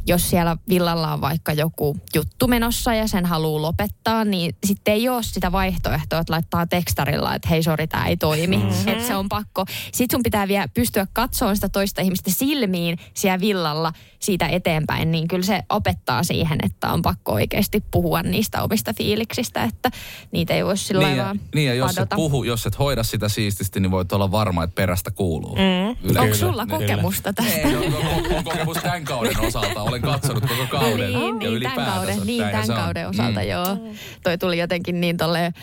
jos 0.07 0.29
siellä 0.29 0.57
villalla 0.69 1.13
on 1.13 1.21
vaikka 1.21 1.53
joku 1.53 1.97
juttu 2.15 2.47
menossa 2.47 2.93
ja 2.93 3.07
sen 3.07 3.25
haluaa 3.25 3.61
lopettaa, 3.61 4.25
niin 4.25 4.55
sitten 4.65 4.93
ei 4.93 5.09
ole 5.09 5.23
sitä 5.23 5.51
vaihtoehtoa, 5.51 6.19
että 6.19 6.33
laittaa 6.33 6.67
tekstarilla, 6.67 7.35
että 7.35 7.49
hei 7.49 7.63
sori, 7.63 7.87
tämä 7.87 8.07
ei 8.07 8.17
toimi. 8.17 8.57
Mm-hmm. 8.57 8.87
Että 8.87 9.07
se 9.07 9.15
on 9.15 9.29
pakko. 9.29 9.65
Sitten 9.93 10.17
sun 10.17 10.23
pitää 10.23 10.47
vielä 10.47 10.67
pystyä 10.67 11.07
katsomaan 11.13 11.55
sitä 11.57 11.69
toista 11.69 12.01
ihmistä 12.01 12.31
silmiin 12.31 12.97
siellä 13.13 13.39
villalla 13.39 13.93
siitä 14.19 14.47
eteenpäin, 14.47 15.11
niin 15.11 15.27
kyllä 15.27 15.45
se 15.45 15.61
opettaa 15.69 16.23
siihen, 16.23 16.59
että 16.63 16.91
on 16.91 17.01
pakko 17.01 17.31
oikeasti 17.31 17.83
puhua 17.91 18.21
niistä 18.23 18.63
omista 18.63 18.93
fiiliksistä, 18.93 19.63
että 19.63 19.89
niitä 20.31 20.53
ei 20.53 20.65
voi 20.65 20.77
sillä 20.77 21.07
Niin 21.07 21.17
ja, 21.17 21.23
vaan 21.23 21.39
niin 21.55 21.67
ja 21.67 21.73
jos 21.73 21.97
et 21.97 22.09
puhu, 22.15 22.43
jos 22.43 22.65
et 22.65 22.79
hoida 22.79 23.03
sitä 23.03 23.29
siististi, 23.29 23.79
niin 23.79 23.91
voit 23.91 24.11
olla 24.11 24.31
varma, 24.31 24.63
että 24.63 24.75
perästä 24.75 25.11
kuuluu. 25.11 25.55
Mm. 25.55 26.19
Onko 26.19 26.35
sulla 26.35 26.65
kokemusta 26.65 27.33
tästä? 27.33 27.51
Ei, 27.51 27.75
on, 27.75 27.83
on, 27.83 28.37
on 28.37 28.43
kokemus 28.43 28.77
tämän 28.77 29.03
kauden 29.05 29.39
osalta. 29.41 29.81
Olen 29.81 30.01
katsonut 30.01 30.43
koko 30.43 30.67
kauden. 30.69 31.13
Niin, 31.13 31.41
ja 31.41 31.49
niin, 31.49 31.61
tämän 31.61 31.91
kauden, 31.93 32.19
niin, 32.25 32.45
tämän 32.51 32.67
kauden 32.67 33.09
osalta, 33.09 33.39
Mm. 33.39 33.47
joo. 33.47 33.77
Toi 34.23 34.37
tuli 34.37 34.57
jotenkin 34.57 35.01
niin 35.01 35.17
tolle 35.17 35.53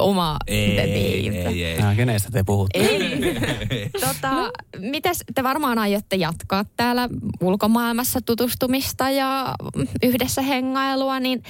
oma... 0.00 0.36
Ei, 0.46 0.80
ei, 0.80 1.28
ei, 1.28 1.64
ei. 1.64 1.78
Ah, 1.80 1.96
kenestä 1.96 2.30
te 2.30 2.42
puhutte? 2.44 2.78
Ei. 2.78 3.90
tota, 4.06 4.50
mites 4.78 5.24
te 5.34 5.42
varmaan 5.42 5.78
aiotte 5.78 6.16
jatkaa 6.16 6.64
täällä 6.76 7.08
ulkomaailmassa 7.40 8.20
tutustumista 8.20 9.10
ja 9.10 9.54
yhdessä 10.02 10.42
hengailua, 10.42 11.20
niin 11.20 11.42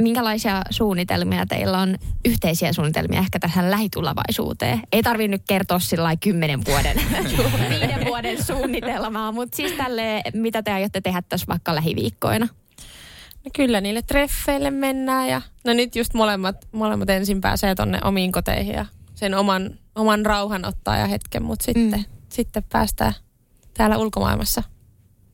minkälaisia 0.00 0.62
suunnitelmia 0.70 1.46
teillä 1.46 1.78
on, 1.78 1.96
yhteisiä 2.24 2.72
suunnitelmia 2.72 3.20
ehkä 3.20 3.38
tähän 3.38 3.70
lähitulevaisuuteen? 3.70 4.80
Ei 4.92 5.02
tarvi 5.02 5.28
nyt 5.28 5.42
kertoa 5.48 5.78
sillä 5.78 6.16
kymmenen 6.16 6.60
vuoden, 6.66 6.96
viiden 7.70 8.04
vuoden 8.04 8.44
suunnitelmaa, 8.44 9.32
mutta 9.32 9.56
siis 9.56 9.72
tälle, 9.72 10.22
mitä 10.34 10.62
te 10.62 10.72
aiotte 10.72 11.00
tehdä 11.00 11.22
tässä 11.28 11.46
vaikka 11.48 11.74
lähiviikkoina? 11.74 12.48
No 13.44 13.50
kyllä 13.56 13.80
niille 13.80 14.02
treffeille 14.02 14.70
mennään 14.70 15.28
ja 15.28 15.42
no 15.64 15.72
nyt 15.72 15.96
just 15.96 16.14
molemmat, 16.14 16.56
molemmat 16.72 17.10
ensin 17.10 17.40
pääsee 17.40 17.74
tonne 17.74 17.98
omiin 18.04 18.32
koteihin 18.32 18.74
ja 18.74 18.86
sen 19.14 19.34
oman, 19.34 19.70
oman 19.94 20.26
rauhan 20.26 20.64
ottaa 20.64 20.96
ja 20.96 21.06
hetken, 21.06 21.42
mutta 21.42 21.64
sitten, 21.64 21.98
mm. 22.00 22.04
sitten 22.28 22.64
päästään 22.72 23.12
täällä 23.74 23.98
ulkomaailmassa 23.98 24.62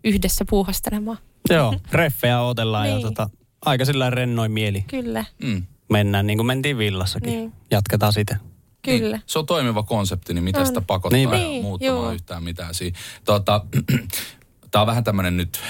yhdessä 0.05 0.45
puuhastelemaan. 0.51 1.19
Joo, 1.51 1.75
reffejä 1.93 2.41
otellaan 2.41 2.89
ja 2.89 2.95
Niin. 2.95 3.07
tota, 3.07 3.31
aika 3.65 3.85
sillä 3.85 4.11
rennoin 4.11 4.53
mieli 4.53 4.85
Kyllä, 4.89 5.25
Mm. 5.43 5.63
mennään, 5.91 6.27
niin 6.27 6.39
kuin 6.39 6.47
mentiin 6.47 6.79
villassakin. 6.79 7.31
Niin. 7.31 7.53
Jatketaan 7.71 8.13
sitä. 8.13 8.37
kyllä. 8.83 9.17
Niin, 9.17 9.23
se 9.27 9.39
on 9.39 9.47
toimiva 9.47 9.83
konsepti, 9.83 10.35
niin 10.35 10.45
mitä 10.45 10.61
On. 10.61 10.67
sitä 10.67 10.81
pakottaa 10.81 11.19
ja 11.21 11.31
Niin, 11.31 11.63
muuttamaan 11.63 11.97
joo. 12.03 12.13
yhtään 12.13 12.43
mitään 12.45 12.75
siinä. 12.75 12.99
Tota, 13.25 13.65
Tämä 14.71 14.81
on 14.81 14.87
vähän 14.87 15.05
tämmöinen 15.05 15.37
nyt 15.37 15.61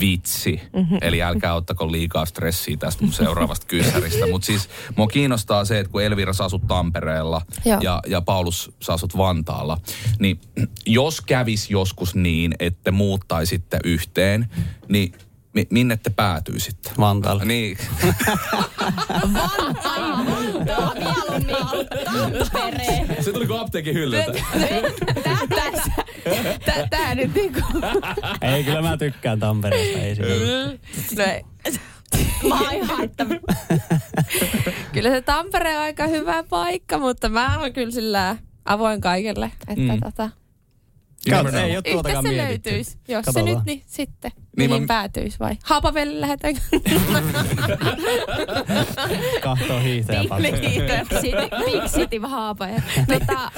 vitsi, 0.00 0.60
Mhm. 0.72 0.96
eli 1.00 1.22
älkää 1.22 1.54
ottako 1.54 1.92
liikaa 1.92 2.24
stressiä 2.26 2.76
tästä 2.76 3.04
mun 3.04 3.12
seuraavasta 3.12 3.66
kyssäristä. 3.66 4.26
Mutta 4.30 4.46
siis 4.46 4.68
mua 4.96 5.06
kiinnostaa 5.06 5.64
se, 5.64 5.78
että 5.78 5.92
kun 5.92 6.02
Elvira 6.02 6.32
sä 6.32 6.44
asut 6.44 6.66
Tampereella 6.66 7.42
Joo. 7.64 7.78
ja, 7.82 8.00
ja 8.06 8.20
Paulus 8.20 8.72
sä 8.82 8.92
asut 8.92 9.16
Vantaalla, 9.16 9.78
niin 10.18 10.40
jos 10.86 11.20
kävis 11.20 11.70
joskus 11.70 12.14
niin, 12.14 12.54
että 12.58 12.90
muuttaisitte 12.90 13.78
yhteen, 13.84 14.46
niin 14.88 15.12
mi- 15.52 15.66
minne 15.70 15.96
te 15.96 16.10
päätyisitte? 16.10 16.90
Vantaalle. 16.98 17.44
Niin, 17.44 17.78
se 23.20 23.32
tuli 23.32 23.46
kuin 23.46 23.60
apteekin 23.60 23.94
hyllyltä. 23.94 24.32
Tää 26.90 27.14
nyt 27.14 27.34
niinku... 27.34 27.60
Ei, 28.42 28.64
kyllä 28.64 28.82
mä 28.82 28.96
tykkään 28.96 29.40
Tampereesta. 29.40 29.98
Ei 29.98 30.14
siinä. 30.14 30.30
No 31.16 31.32
ei. 31.32 31.44
Mä 32.48 32.60
oon 32.60 32.72
ihan, 32.72 33.04
että 33.04 33.26
Kyllä 34.92 35.10
se 35.10 35.20
Tampere 35.20 35.76
on 35.76 35.82
aika 35.82 36.06
hyvä 36.06 36.42
paikka, 36.42 36.98
mutta 36.98 37.28
mä 37.28 37.58
oon 37.58 37.72
kyllä 37.72 37.90
sillä 37.90 38.36
avoin 38.64 39.00
kaikelle. 39.00 39.52
Että 39.68 39.92
mm. 39.92 40.00
tota, 40.00 40.30
Kato, 41.30 41.48
ei 41.48 41.62
ole 41.64 41.66
Yhteistä 41.76 41.92
tuotakaan 41.92 42.22
se 42.22 42.28
mietitty. 42.28 42.70
löytyisi. 42.70 42.98
Jos 43.08 43.24
Katsotaan. 43.24 43.48
se 43.48 43.54
nyt, 43.54 43.64
niin 43.66 43.82
sitten. 43.86 44.30
Niin 44.36 44.46
Niin 44.56 44.70
mihin 44.70 44.82
mä- 44.82 44.86
päätyisi 44.86 45.38
vai? 45.38 45.56
Haapavelle 45.64 46.20
lähdetään. 46.20 46.54
Kahtoo 49.42 49.80
hiihtäjä 49.80 50.20
Big 50.36 50.54
City, 51.20 51.36
Big 51.64 51.84
City 51.84 52.18
Haapaja. 52.22 52.82
Tota, 53.08 53.50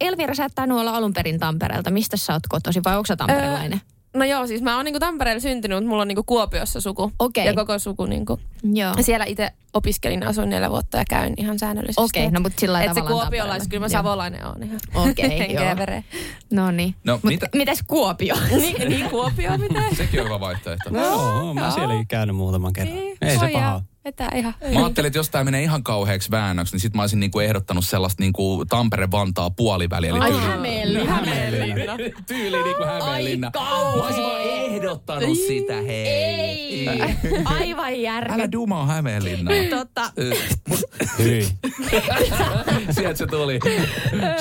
Elvira, 0.00 0.34
sä 0.34 0.44
et 0.44 0.52
tainnut 0.54 0.80
olla 0.80 0.96
alun 0.96 1.12
perin 1.14 1.38
Tampereelta. 1.40 1.90
Mistä 1.90 2.16
sä 2.16 2.32
oot 2.32 2.42
kotosi 2.48 2.80
vai 2.84 2.96
onko 2.96 3.06
sä 3.06 3.16
tamperelainen? 3.16 3.80
No 4.14 4.24
joo, 4.24 4.46
siis 4.46 4.62
mä 4.62 4.76
oon 4.76 4.84
niinku 4.84 5.00
Tampereella 5.00 5.40
syntynyt, 5.40 5.76
mutta 5.76 5.88
mulla 5.88 6.02
on 6.02 6.08
niinku 6.08 6.22
Kuopiossa 6.22 6.80
suku. 6.80 7.12
Okei. 7.18 7.46
Ja 7.46 7.54
koko 7.54 7.78
suku 7.78 8.06
niinku. 8.06 8.40
Joo. 8.72 8.94
Siellä 9.00 9.24
itse 9.24 9.50
opiskelin, 9.74 10.26
asuin 10.26 10.50
neljä 10.50 10.70
vuotta 10.70 10.98
ja 10.98 11.04
käyn 11.10 11.34
ihan 11.36 11.58
säännöllisesti. 11.58 12.02
Okei, 12.02 12.30
no 12.30 12.40
mutta 12.40 12.60
sillä 12.60 12.82
Et 12.82 12.88
se 12.90 12.94
tavallaan 12.94 13.20
kuopiolais, 13.20 13.68
kyllä 13.68 13.84
mä 13.84 13.88
savolainen 13.88 14.46
oon 14.46 14.62
ihan. 14.62 14.80
Okei, 14.94 15.28
Henkeä 15.38 15.60
joo. 15.60 15.68
ja 15.68 15.76
vereen. 15.76 16.04
No 16.52 16.70
niin. 16.70 16.94
No, 17.04 17.12
Mut 17.14 17.24
mitä- 17.24 17.48
Mitäs 17.54 17.82
Kuopio? 17.86 18.34
niin, 18.60 18.88
niin 18.88 19.10
Kuopio 19.10 19.58
pitää. 19.58 19.94
Sekin 19.96 20.20
on 20.20 20.26
hyvä 20.26 20.40
vaihtoehto. 20.40 20.90
No, 20.90 21.00
Joo, 21.02 21.54
mä 21.54 21.70
sielläkin 21.70 22.06
käynyt 22.08 22.36
muutaman 22.36 22.72
kerran. 22.72 22.98
Ei 22.98 23.34
se 23.34 23.40
voi 23.40 23.52
paha. 23.52 23.64
jää. 23.64 23.74
ole. 23.74 23.82
Vetää 24.04 24.30
ihan. 24.36 24.54
Mä 24.74 24.80
ajattelin, 24.84 25.06
että 25.06 25.18
jos 25.18 25.30
tämä 25.30 25.44
menee 25.44 25.62
ihan 25.62 25.82
kauheaksi 25.84 26.30
väännöksi, 26.30 26.74
niin 26.74 26.80
sit 26.80 26.94
mä 26.94 27.02
olisin 27.02 27.20
niinku 27.20 27.40
ehdottanut 27.40 27.84
sellaista 27.84 28.22
niinku 28.22 28.64
Tampere-Vantaa 28.68 29.50
puoliväliä. 29.50 30.10
Eli 30.10 30.18
Ai 30.18 30.30
tyyli- 30.30 30.40
Hämeenlinna. 30.42 31.14
Hämeenlinna. 31.14 31.96
Tyyli 32.26 32.62
niinku 32.62 32.84
Hämeenlinna. 32.84 33.50
kauhea. 33.50 33.96
Mä 33.96 34.06
olisin 34.06 34.22
vaan 34.24 34.40
ehdottanut 34.42 35.38
sitä, 35.46 35.74
hei. 35.74 36.08
Ei. 36.08 36.86
Aivan 37.44 38.00
järkeä. 38.00 38.34
Älä 38.34 38.52
dumaa 38.52 38.86
Hämeenlinnaa. 38.86 39.54
Tota, 39.70 40.10
Ö, 40.18 40.30
Hyi. 41.18 41.48
Sieltä 42.90 43.18
se 43.18 43.26
tuli. 43.26 43.58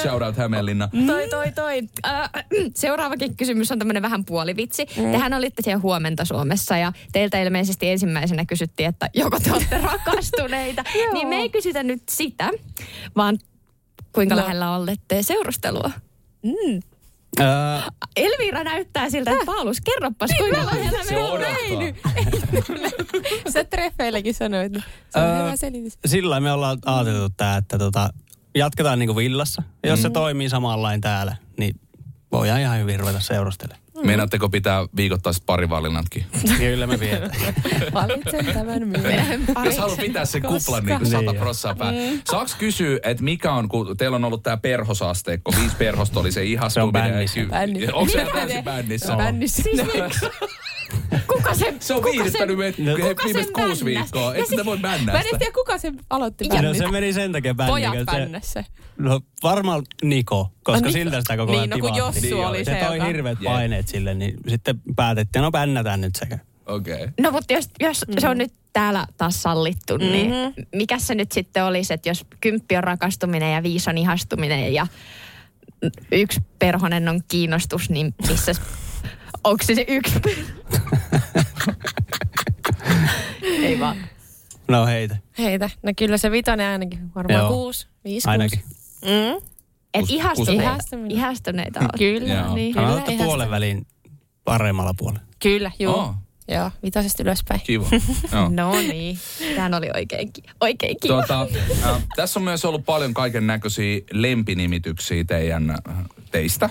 Shout 0.01 0.21
out 0.21 0.37
Hämeenlinna. 0.37 0.89
toi, 1.07 1.29
toi, 1.29 1.51
toi. 1.51 1.81
Äh, 2.05 2.29
seuraavakin 2.75 3.35
kysymys 3.37 3.71
on 3.71 3.79
tämmöinen 3.79 4.03
vähän 4.03 4.25
puolivitsi. 4.25 4.85
Tehän 4.85 5.33
olitte 5.33 5.61
siellä 5.61 5.81
huomenta 5.81 6.25
Suomessa 6.25 6.77
ja 6.77 6.93
teiltä 7.11 7.41
ilmeisesti 7.41 7.89
ensimmäisenä 7.89 8.45
kysyttiin, 8.45 8.89
että 8.89 9.09
joko 9.13 9.39
te 9.39 9.51
olette 9.53 9.77
rakastuneita. 9.81 10.83
niin 11.13 11.27
me 11.27 11.35
ei 11.35 11.49
kysytä 11.49 11.83
nyt 11.83 12.03
sitä, 12.09 12.49
vaan 13.15 13.37
kuinka 14.13 14.35
No. 14.35 14.41
lähellä 14.41 14.75
olette 14.75 15.23
seurustelua. 15.23 15.91
Öö, 17.39 17.79
Elvira 18.15 18.63
näyttää 18.63 19.09
siltä, 19.09 19.31
että 19.31 19.45
Paulus, 19.45 19.81
kerropas 19.81 20.29
kuinka 20.37 20.65
lähellä 20.65 21.03
Se 21.03 21.13
me 21.13 21.19
ollaan. 21.23 21.55
Sä 23.53 23.63
treffeilläkin 23.63 24.33
sanoit, 24.33 24.71
niin 24.71 24.83
se 25.09 25.19
on 25.19 25.25
Öö, 25.25 25.37
hyvä 25.45 25.55
selitys. 25.55 25.97
sillä 26.05 26.39
me 26.39 26.51
ollaan 26.51 26.77
ajateltu 26.85 27.33
tää, 27.37 27.57
että 27.57 27.77
tota, 27.77 28.09
jatketaan 28.55 28.99
niinku 28.99 29.15
villassa. 29.15 29.63
Jos 29.83 30.01
se 30.01 30.09
toimii 30.09 30.49
samanlain 30.49 31.01
täällä, 31.01 31.35
niin 31.57 31.79
voidaan 32.31 32.61
ihan 32.61 32.79
hyvin 32.79 32.99
ruveta 32.99 33.19
seurustelemaan. 33.19 33.82
Meinaatteko 34.03 34.49
pitää 34.49 34.87
viikoittaiset 34.95 35.43
parivalinnatkin? 35.45 36.25
Kyllä 36.57 36.87
me 36.87 36.99
vietään. 36.99 37.31
Valitsen 37.93 38.45
tämän 38.53 38.87
myöhemmin. 39.01 39.55
Jos 39.65 39.77
haluaa 39.77 39.97
pitää 39.97 40.25
sen 40.25 40.41
kuplan 40.41 40.85
niin 40.85 40.97
kuin 40.97 41.03
Niin 41.03 41.11
sata 41.11 41.35
jo. 41.35 41.41
prossaa 41.41 41.75
pää. 41.75 41.93
Saaks 42.31 42.55
kysyä, 42.55 42.99
että 43.03 43.23
mikä 43.23 43.51
on, 43.51 43.69
kun 43.69 43.97
teillä 43.97 44.15
on 44.15 44.25
ollut 44.25 44.43
tämä 44.43 44.57
perhosasteekko, 44.57 45.53
viisi 45.59 45.75
perhosta 45.75 46.19
oli 46.19 46.31
se 46.31 46.43
ihastuminen. 46.43 47.27
Se 47.29 47.41
on 47.41 47.49
bännissä. 47.49 47.93
Onko 47.93 48.11
se 48.11 48.27
täysin 48.33 48.63
bännissä? 48.63 49.15
Bännissä. 49.15 49.63
Kuka 51.43 51.55
se, 51.55 51.73
Se 51.79 51.93
on 51.93 52.01
kuka 52.01 52.11
viihdyttänyt 52.11 52.57
meitä 52.57 52.81
No, 52.81 52.97
he- 52.97 53.09
kuka 53.09 53.23
viimeiset 53.25 53.53
kuusi 53.53 53.85
bännäs? 53.85 53.85
viikkoa. 53.85 54.35
Ja 54.35 54.41
Et 54.43 54.47
sitä 54.49 54.65
voi 54.65 54.77
Mä 54.77 54.95
en 54.95 55.03
tiedä, 55.39 55.53
kuka 55.53 55.77
sen 55.77 55.99
aloitti 56.09 56.47
No 56.47 56.55
bännin. 56.55 56.75
se 56.75 56.87
meni 56.91 57.13
sen 57.13 57.31
takia 57.31 57.53
bänniin. 57.53 57.73
Pojat 57.73 57.95
että 57.95 58.11
se- 58.11 58.19
bännäs 58.19 58.53
se. 58.53 58.65
No 58.97 59.21
varmaan 59.43 59.83
Niko, 60.03 60.51
koska 60.63 60.85
No 60.85 60.91
siltä 60.91 61.19
sitä 61.19 61.37
koko 61.37 61.51
Niin, 61.51 61.59
ajan 61.61 61.69
no 61.69 61.77
kun. 61.87 61.95
Jossu 61.97 62.21
Niin 62.21 62.35
oli 62.35 62.65
se, 62.65 62.71
Se 62.79 62.85
toi 62.85 63.07
hirveät 63.07 63.37
paineet 63.43 63.87
sille, 63.87 64.13
niin 64.13 64.37
sitten 64.47 64.81
päätettiin, 64.95 65.43
no 65.43 65.51
bännätään 65.51 66.01
nyt 66.01 66.15
sekä. 66.15 66.39
Okei. 66.65 66.93
Okay. 66.93 67.07
No 67.21 67.31
mutta 67.31 67.53
jos, 67.53 67.69
jos 67.79 68.05
mm. 68.07 68.13
se 68.19 68.29
on 68.29 68.37
nyt 68.37 68.53
täällä 68.73 69.07
taas 69.17 69.41
sallittu, 69.41 69.97
mm-hmm. 69.97 70.11
niin 70.11 70.33
mikä 70.75 70.99
se 70.99 71.15
nyt 71.15 71.31
sitten 71.31 71.63
olisi, 71.63 71.93
että 71.93 72.09
jos 72.09 72.25
kymppi 72.41 72.77
on 72.77 72.83
rakastuminen 72.83 73.53
ja 73.53 73.63
viisi 73.63 73.89
on 73.89 73.97
ihastuminen 73.97 74.73
ja 74.73 74.87
yksi 76.11 76.39
perhonen 76.59 77.09
on 77.09 77.21
kiinnostus, 77.27 77.89
niin 77.89 78.13
missä, 78.29 78.51
onko 79.43 79.63
se 79.63 79.75
se 79.75 79.85
yksi? 79.87 80.19
Ei 83.63 83.79
vaan. 83.79 83.97
No 84.67 84.85
heitä. 84.85 85.17
Heitä. 85.37 85.69
No 85.83 85.91
kyllä 85.97 86.17
se 86.17 86.31
vitonen 86.31 86.67
ainakin. 86.71 87.11
Varmaan 87.15 87.39
Joo. 87.39 87.49
kuusi, 87.49 87.87
viisi, 88.03 88.29
Ainakin. 88.29 88.59
kuusi. 88.59 88.75
Mm. 89.05 89.47
Et 89.93 90.05
ihastuneita, 90.09 90.63
Ihastuminen. 90.63 91.11
ihastuneita 91.11 91.79
on. 91.79 91.89
Kyllä. 91.97 92.33
Joo. 92.33 92.55
Niin. 92.55 92.75
Mä 92.75 92.81
Kyllä, 92.81 92.93
otan 92.93 93.13
ihan 93.13 93.25
puolen 93.27 93.49
väliin 93.49 93.87
paremmalla 94.45 94.93
puolella. 94.97 95.25
Kyllä, 95.39 95.71
joo. 95.79 95.95
Oh, 95.95 96.15
Joo, 96.47 96.71
vitosesta 96.83 97.23
ylöspäin. 97.23 97.61
kiva. 97.63 97.85
Joo. 98.31 98.49
No 98.49 98.71
niin, 98.71 99.17
tämä 99.55 99.77
oli 99.77 99.89
oikein, 99.95 100.31
oikein 100.61 100.97
kiva. 101.01 101.21
Tota, 101.21 101.47
äh, 101.85 102.03
tässä 102.15 102.39
on 102.39 102.43
myös 102.43 102.65
ollut 102.65 102.85
paljon 102.85 103.13
kaiken 103.13 103.47
näköisiä 103.47 104.01
lempinimityksiä 104.11 105.23
teidän, 105.23 105.77
teistä 106.31 106.69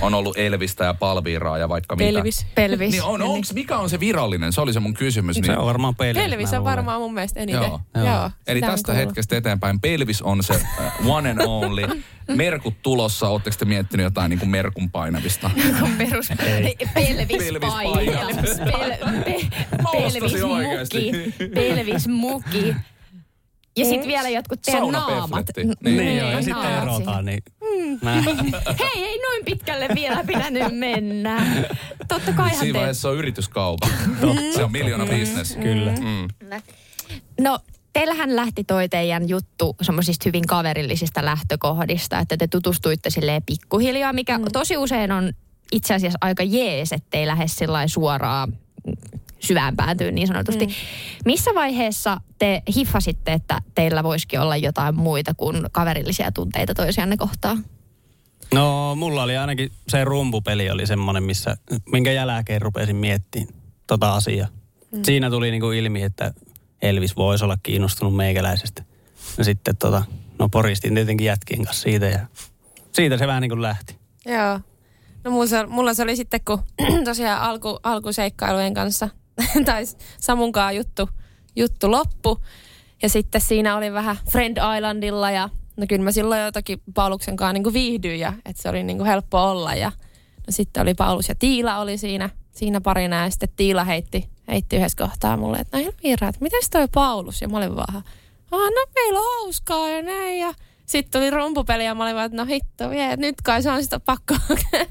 on 0.00 0.14
ollut 0.14 0.38
Elvistä 0.38 0.84
ja 0.84 0.94
Palviiraa 0.94 1.58
ja 1.58 1.68
vaikka 1.68 1.96
mitä. 1.96 2.12
Pelvis. 2.12 2.46
Pelvis. 2.54 2.90
Niin 2.90 3.02
on, 3.02 3.22
onks, 3.22 3.52
mikä 3.52 3.78
on 3.78 3.90
se 3.90 4.00
virallinen? 4.00 4.52
Se 4.52 4.60
oli 4.60 4.72
se 4.72 4.80
mun 4.80 4.94
kysymys. 4.94 5.36
Se 5.36 5.42
Niin, 5.42 5.58
on 5.58 5.66
varmaan 5.66 5.94
Pelvis. 5.94 6.22
Pelvis 6.22 6.52
on 6.52 6.64
varmaan 6.64 7.00
mun 7.00 7.14
mielestä 7.14 7.40
eniten. 7.40 7.62
Joo. 7.62 7.80
Joo. 7.94 8.30
Eli 8.46 8.56
sitä 8.58 8.66
on 8.66 8.72
tästä 8.72 8.94
hetkestä 8.94 9.36
eteenpäin 9.36 9.80
Pelvis 9.80 10.22
on 10.22 10.42
se 10.42 10.54
uh, 10.54 11.10
one 11.16 11.30
and 11.30 11.40
only. 11.46 12.02
Merkut 12.36 12.74
tulossa. 12.82 13.28
Ootteko 13.28 13.56
te 13.58 13.64
miettinyt 13.64 14.04
jotain 14.04 14.30
niin 14.30 14.38
kuin 14.38 14.50
merkun 14.50 14.90
painavista? 14.90 15.50
Perus 15.98 16.28
pelvispaita. 16.94 17.26
Pelvispaita. 17.38 19.06
Pel, 19.06 19.11
pe, 19.24 19.34
pelvismuki. 19.92 21.12
Pelvismuki. 21.54 22.74
Ja 23.76 23.84
sitten 23.84 24.08
vielä 24.08 24.28
jotkut 24.28 24.62
teidän 24.62 24.88
naamat. 24.88 25.08
Saunapefletti. 25.18 25.64
N- 25.64 25.74
Niin. 25.84 25.96
Niin 25.96 26.16
joo, 26.18 26.28
ja 26.30 26.36
ne 26.36 26.42
sitten 26.42 26.82
erotaan, 26.82 27.24
niin 27.24 27.42
Mm. 27.62 27.98
Hei, 28.80 29.04
ei 29.04 29.18
noin 29.18 29.44
pitkälle 29.44 29.88
vielä 29.94 30.24
pitänyt 30.26 30.78
mennä. 30.78 31.46
Totta 32.08 32.32
kai 32.32 32.50
Siinä 32.50 32.66
te... 32.72 32.72
vaiheessa 32.78 33.08
on 33.08 33.16
yrityskaupa. 33.16 33.88
Se 34.54 34.64
on 34.64 34.72
miljoona 34.78 35.06
business. 35.06 35.56
Kyllä. 35.56 35.92
Mm. 35.92 36.28
No, 37.40 37.58
teillähän 37.92 38.36
lähti 38.36 38.64
toi 38.64 38.88
teidän 38.88 39.28
juttu 39.28 39.76
semmoisista 39.82 40.22
hyvin 40.28 40.46
kaverillisista 40.46 41.24
lähtökohdista, 41.24 42.18
että 42.18 42.36
te 42.36 42.46
tutustuitte 42.48 43.10
silleen 43.10 43.42
pikkuhiljaa, 43.46 44.12
mikä 44.12 44.38
mm. 44.38 44.44
tosi 44.52 44.76
usein 44.76 45.12
on 45.12 45.32
itse 45.72 45.94
asiassa 45.94 46.18
aika 46.20 46.42
jees, 46.42 46.92
ettei 46.92 47.26
lähde 47.26 47.48
sillä 47.48 47.88
suoraan 47.88 48.48
mm, 48.48 48.56
syvään 49.38 49.76
päätyyn 49.76 50.14
niin 50.14 50.26
sanotusti. 50.26 50.66
Mm. 50.66 50.72
Missä 51.24 51.50
vaiheessa 51.54 52.20
te 52.38 52.62
hiffasitte, 52.76 53.32
että 53.32 53.62
teillä 53.74 54.02
voisikin 54.02 54.40
olla 54.40 54.56
jotain 54.56 54.94
muita 54.94 55.34
kuin 55.34 55.64
kaverillisia 55.72 56.32
tunteita 56.32 56.74
toisianne 56.74 57.16
kohtaan? 57.16 57.64
No, 58.54 58.94
mulla 58.94 59.22
oli 59.22 59.36
ainakin 59.36 59.72
se 59.88 60.04
rumpupeli 60.04 60.70
oli 60.70 60.86
semmoinen, 60.86 61.22
missä, 61.22 61.56
minkä 61.92 62.12
jälkeen 62.12 62.62
rupesin 62.62 62.96
miettimään 62.96 63.54
tota 63.86 64.14
asiaa. 64.14 64.48
Mm. 64.92 65.02
Siinä 65.02 65.30
tuli 65.30 65.50
niinku 65.50 65.70
ilmi, 65.70 66.02
että 66.02 66.32
Elvis 66.82 67.16
voisi 67.16 67.44
olla 67.44 67.56
kiinnostunut 67.62 68.16
meikäläisestä. 68.16 68.82
Ja 69.38 69.44
sitten 69.44 69.76
tota, 69.76 70.02
no 70.38 70.48
poristin 70.48 70.94
tietenkin 70.94 71.24
jätkien 71.24 71.64
kanssa 71.64 71.82
siitä 71.82 72.06
ja 72.06 72.26
siitä 72.92 73.18
se 73.18 73.26
vähän 73.26 73.42
niin 73.42 73.50
kuin 73.50 73.62
lähti. 73.62 73.96
Joo. 74.26 74.60
No 75.24 75.30
mulla 75.30 75.66
mulla 75.68 75.94
se 75.94 76.02
oli 76.02 76.16
sitten, 76.16 76.40
kun 76.44 76.58
tosiaan 77.04 77.40
alku, 77.40 77.78
alkuseikkailujen 77.82 78.74
kanssa, 78.74 79.08
tai 79.64 79.84
Samunkaan 80.20 80.76
juttu, 80.76 81.08
juttu 81.56 81.90
loppu. 81.90 82.38
Ja 83.02 83.08
sitten 83.08 83.40
siinä 83.40 83.76
oli 83.76 83.92
vähän 83.92 84.18
Friend 84.30 84.56
Islandilla 84.76 85.30
ja 85.30 85.48
no 85.76 85.86
kyllä 85.88 86.04
mä 86.04 86.12
silloin 86.12 86.40
jotakin 86.40 86.82
Pauluksen 86.94 87.36
kanssa 87.36 87.52
niin 87.52 87.72
viihdyin 87.72 88.20
ja 88.20 88.32
että 88.44 88.62
se 88.62 88.68
oli 88.68 88.82
niin 88.82 88.96
kuin 88.96 89.06
helppo 89.06 89.50
olla. 89.50 89.74
Ja 89.74 89.92
no 90.36 90.50
sitten 90.50 90.82
oli 90.82 90.94
Paulus 90.94 91.28
ja 91.28 91.34
Tiila 91.34 91.78
oli 91.78 91.98
siinä, 91.98 92.30
siinä 92.52 92.80
parina 92.80 93.24
ja 93.24 93.30
sitten 93.30 93.48
Tiila 93.56 93.84
heitti, 93.84 94.28
heitti 94.48 94.76
yhdessä 94.76 95.06
kohtaa 95.06 95.36
mulle, 95.36 95.58
että 95.58 95.78
no 95.78 95.84
Elvira, 95.84 96.28
että 96.28 96.40
mites 96.40 96.70
toi 96.70 96.88
Paulus? 96.94 97.42
Ja 97.42 97.48
mä 97.48 97.56
olin 97.56 97.76
vaan, 97.76 97.96
ah 97.96 98.04
no 98.52 98.86
meillä 98.94 99.18
on 99.18 99.24
hauskaa 99.40 99.88
ja 99.88 100.02
näin 100.02 100.38
ja 100.38 100.54
sitten 100.86 101.20
tuli 101.20 101.30
rumpupeli 101.30 101.84
ja 101.84 101.94
mä 101.94 102.04
olin 102.04 102.14
vaan, 102.14 102.26
että 102.26 102.36
no 102.36 102.44
hitto 102.44 102.90
vie, 102.90 103.04
että 103.04 103.26
nyt 103.26 103.42
kai 103.42 103.62
se 103.62 103.70
on 103.70 103.82
sitä 103.82 104.00
pakko 104.00 104.34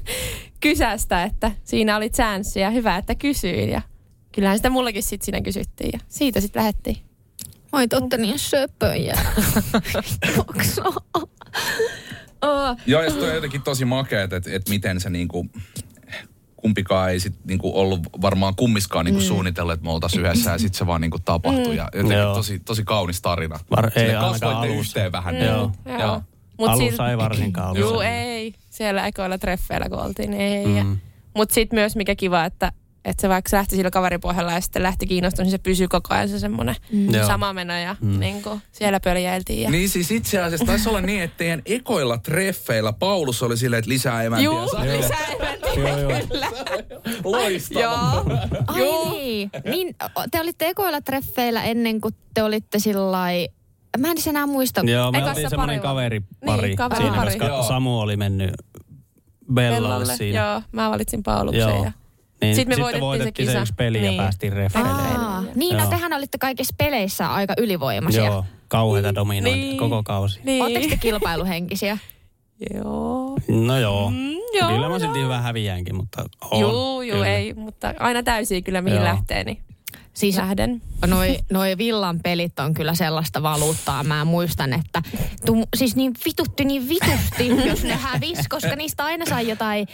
kysästä, 0.60 1.22
että 1.22 1.52
siinä 1.64 1.96
oli 1.96 2.10
chanssi 2.10 2.60
ja 2.60 2.70
hyvä, 2.70 2.96
että 2.96 3.14
kysyin 3.14 3.68
ja 3.68 3.82
kyllähän 4.32 4.58
sitä 4.58 4.70
mullekin 4.70 5.02
sitten 5.02 5.24
siinä 5.24 5.40
kysyttiin 5.40 5.90
ja 5.92 5.98
siitä 6.08 6.40
sitten 6.40 6.60
lähdettiin. 6.60 6.96
Oi 7.72 7.88
totta 7.88 8.16
niin 8.16 8.38
söpöjä. 8.38 9.18
Oh. 12.44 12.76
Joo, 12.86 13.02
ja 13.02 13.10
sitten 13.10 13.28
on 13.28 13.34
jotenkin 13.34 13.62
tosi 13.62 13.84
makeet, 13.84 14.32
että, 14.32 14.50
että 14.52 14.70
miten 14.70 15.00
se 15.00 15.10
niinku, 15.10 15.46
kumpikaan 16.62 17.10
ei 17.10 17.20
sit 17.20 17.34
niinku 17.44 17.80
ollut 17.80 18.00
varmaan 18.20 18.54
kummiskaan 18.56 19.04
niinku 19.04 19.20
mm. 19.20 19.26
suunnitellut, 19.26 19.72
että 19.72 19.84
me 19.84 19.90
oltaisiin 19.90 20.24
yhdessä 20.24 20.50
ja 20.50 20.58
sitten 20.58 20.78
se 20.78 20.86
vaan 20.86 21.00
niinku 21.00 21.18
tapahtui. 21.24 21.76
Ja 21.76 21.88
jotenkin 21.94 22.18
Joo. 22.18 22.34
tosi, 22.34 22.58
tosi 22.58 22.84
kaunis 22.84 23.22
tarina. 23.22 23.58
Var- 23.70 23.90
ei 23.96 24.06
Sille 24.06 24.20
kasvoitte 24.20 24.66
yhteen 24.66 25.12
vähän. 25.12 25.34
Mm. 25.34 25.40
Joo. 25.40 25.72
Joo. 25.98 26.22
Mut 26.58 26.68
Alussa 26.68 27.06
sil- 27.06 27.10
ei 27.10 27.18
varsinkaan 27.18 27.66
ollut. 27.66 27.80
Juu, 27.80 27.88
semmoinen. 27.88 28.14
ei. 28.14 28.54
Siellä 28.70 29.06
ekoilla 29.06 29.38
treffeillä 29.38 29.88
kun 29.88 29.98
oltiin, 29.98 30.32
ei. 30.32 30.66
Mm. 30.66 30.86
Mm. 30.86 30.98
Mutta 31.34 31.54
sitten 31.54 31.78
myös 31.78 31.96
mikä 31.96 32.14
kiva, 32.14 32.44
että, 32.44 32.72
että 33.04 33.20
se 33.20 33.28
vaikka 33.28 33.48
se 33.48 33.56
lähti 33.56 33.76
sillä 33.76 33.90
kaveripohjalla 33.90 34.52
ja 34.52 34.60
sitten 34.60 34.82
lähti 34.82 35.06
kiinnostumaan, 35.06 35.44
niin 35.44 35.50
se 35.50 35.58
pysyy 35.58 35.88
koko 35.88 36.14
ajan 36.14 36.28
se 36.28 36.38
semmoinen 36.38 36.76
mm. 36.92 37.12
Sama 37.26 37.52
meno 37.52 37.78
ja 37.78 37.96
mm. 38.00 38.20
niin 38.20 38.42
kuin, 38.42 38.62
siellä 38.72 39.00
pöljeiltiin. 39.00 39.62
Ja... 39.62 39.70
Niin 39.70 39.88
siis 39.88 40.10
itse 40.10 40.42
asiassa 40.42 40.66
taisi 40.66 40.88
olla 40.88 41.00
niin, 41.00 41.22
että 41.22 41.36
teidän 41.36 41.62
ekoilla 41.66 42.18
treffeillä 42.18 42.92
Paulus 42.92 43.42
oli 43.42 43.56
silleen, 43.56 43.78
että 43.78 43.88
lisää 43.88 44.22
emäntiä. 44.22 44.44
Juu, 44.44 44.62
lisää 44.62 45.26
joo. 45.76 46.20
kyllä. 46.28 46.48
Loistavaa. 47.24 48.24
Joo. 48.76 49.02
Ai 49.06 49.10
niin. 49.10 49.50
niin. 49.64 49.94
Te 50.30 50.40
olitte 50.40 50.68
ekoilla 50.68 51.00
treffeillä 51.00 51.62
ennen 51.62 52.00
kuin 52.00 52.14
te 52.34 52.42
olitte 52.42 52.78
sillä 52.78 53.26
Mä 53.98 54.10
en 54.10 54.16
enää 54.28 54.46
muista. 54.46 54.80
Joo, 54.80 55.12
me 55.12 55.18
Ekassa 55.18 55.30
oltiin 55.30 55.50
semmoinen 55.50 55.80
pari- 55.80 55.82
kaveripari 55.82 56.68
Niin, 56.68 56.76
kaveripari. 56.76 57.30
siinä, 57.30 57.38
koska 57.38 57.46
Joo. 57.46 57.62
Samu 57.62 58.00
oli 58.00 58.16
mennyt 58.16 58.50
Bellalle 59.54 59.88
Bellalle. 59.88 60.16
siinä. 60.16 60.40
Joo, 60.40 60.62
mä 60.72 60.90
valitsin 60.90 61.22
Pauluksen. 61.22 61.60
Joo. 61.60 61.84
Ja... 61.84 61.92
Niin, 62.42 62.56
Sitten 62.56 62.68
me 62.68 62.74
sitten 62.74 63.00
voitettiin 63.00 63.02
voitettiin 63.06 63.48
se 63.48 63.52
se 63.52 63.58
kisa. 63.60 63.74
peli 63.76 63.98
ja 63.98 64.02
Niin. 64.10 64.16
päästiin 64.16 64.52
reffeille. 64.52 64.90
Aa, 64.90 65.44
niin, 65.54 65.76
no 65.76 65.82
Joo. 65.82 65.90
tehän 65.90 66.12
olitte 66.12 66.38
kaikissa 66.38 66.74
peleissä 66.78 67.32
aika 67.32 67.54
ylivoimaisia. 67.58 68.24
Joo, 68.24 68.44
kauheita 68.68 69.14
dominointia 69.14 69.62
Niin. 69.64 69.76
koko 69.78 70.02
kausi. 70.02 70.40
Niin. 70.44 70.62
Oletteko 70.64 70.88
te 70.88 70.96
kilpailuhenkisiä? 71.06 71.98
Joo. 72.74 73.38
No 73.48 73.78
joo. 73.78 74.10
Mm, 74.10 74.30
joo, 74.58 74.68
Kyllä 74.68 74.88
mä 74.88 74.94
joo. 74.94 74.98
silti 74.98 75.28
vähän 75.28 75.42
häviänkin, 75.42 75.94
mutta 75.96 76.24
on. 76.50 76.60
Juu, 76.60 77.00
kyllä. 77.00 77.26
ei, 77.26 77.54
mutta 77.54 77.94
aina 77.98 78.22
täysiä 78.22 78.60
kyllä 78.60 78.80
mihin 78.82 78.96
Joo. 78.96 79.04
lähtee, 79.04 79.44
niin 79.44 79.58
Siis 80.14 80.36
lähden. 80.36 80.82
noi, 81.06 81.38
noi 81.52 81.78
villan 81.78 82.20
pelit 82.22 82.58
on 82.60 82.74
kyllä 82.74 82.94
sellaista 82.94 83.42
valuuttaa. 83.42 84.04
Mä 84.04 84.24
muistan, 84.24 84.72
että 84.72 85.02
tu, 85.46 85.64
siis 85.76 85.96
niin 85.96 86.12
vitutti 86.24 86.64
niin 86.64 86.88
vitusti, 86.88 87.48
jos 87.68 87.84
ne 87.84 87.94
hävis, 87.96 88.48
koska 88.48 88.76
niistä 88.76 89.04
aina 89.04 89.26
sai 89.26 89.48
jotain, 89.48 89.86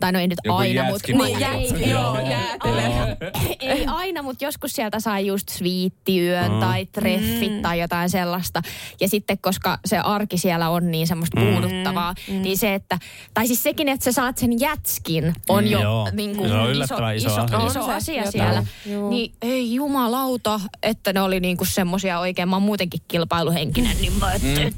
tai 0.00 0.12
no 0.12 0.18
ei 0.18 0.28
nyt 0.28 0.38
Joku 0.44 0.56
aina, 0.56 0.84
mutta 0.84 1.12
niin, 1.24 1.40
jätski, 1.40 1.84
ei, 1.84 1.90
joo, 1.90 2.16
ei, 2.18 2.30
jäätelö. 2.30 2.82
aina, 2.82 3.16
ei 3.60 3.84
aina, 3.86 4.22
mutta 4.22 4.44
joskus 4.44 4.72
sieltä 4.72 5.00
sai 5.00 5.26
just 5.26 5.48
sviittiyön 5.48 6.52
mm. 6.52 6.60
tai 6.60 6.86
treffit 6.86 7.52
mm. 7.52 7.62
tai 7.62 7.80
jotain 7.80 8.10
sellaista. 8.10 8.62
Ja 9.00 9.08
sitten, 9.08 9.38
koska 9.38 9.78
se 9.84 9.98
arki 9.98 10.38
siellä 10.38 10.68
on 10.70 10.90
niin 10.90 11.06
semmoista 11.06 11.40
mm. 11.40 11.46
puuduttavaa, 11.46 12.14
mm. 12.28 12.42
niin 12.42 12.58
se, 12.58 12.74
että, 12.74 12.98
tai 13.34 13.46
siis 13.46 13.62
sekin, 13.62 13.88
että 13.88 14.04
sä 14.04 14.12
saat 14.12 14.38
sen 14.38 14.60
jätskin, 14.60 15.34
on 15.48 15.64
Mm, 15.64 15.70
jo 15.70 15.80
joo. 15.80 16.08
niin 16.12 16.36
kuin 16.36 16.48
Se 16.48 16.54
on 16.54 16.70
iso, 16.72 16.82
iso 16.84 17.10
iso, 17.14 17.40
asia. 17.42 17.66
iso 17.66 17.84
asia 17.90 18.14
jotain. 18.14 18.32
siellä. 18.32 18.64
Joo. 18.86 19.10
Niin 19.10 19.32
ei 19.42 19.74
jumalauta, 19.74 20.60
että 20.82 21.12
ne 21.12 21.20
oli 21.20 21.40
niinku 21.40 21.64
semmosia 21.64 22.18
oikein, 22.20 22.48
mä 22.48 22.56
oon 22.56 22.62
muutenkin 22.62 23.00
kilpailuhenkinen, 23.08 23.96
niin 24.00 24.12
mä 24.12 24.30
Mm. 24.42 24.66
et, 24.66 24.74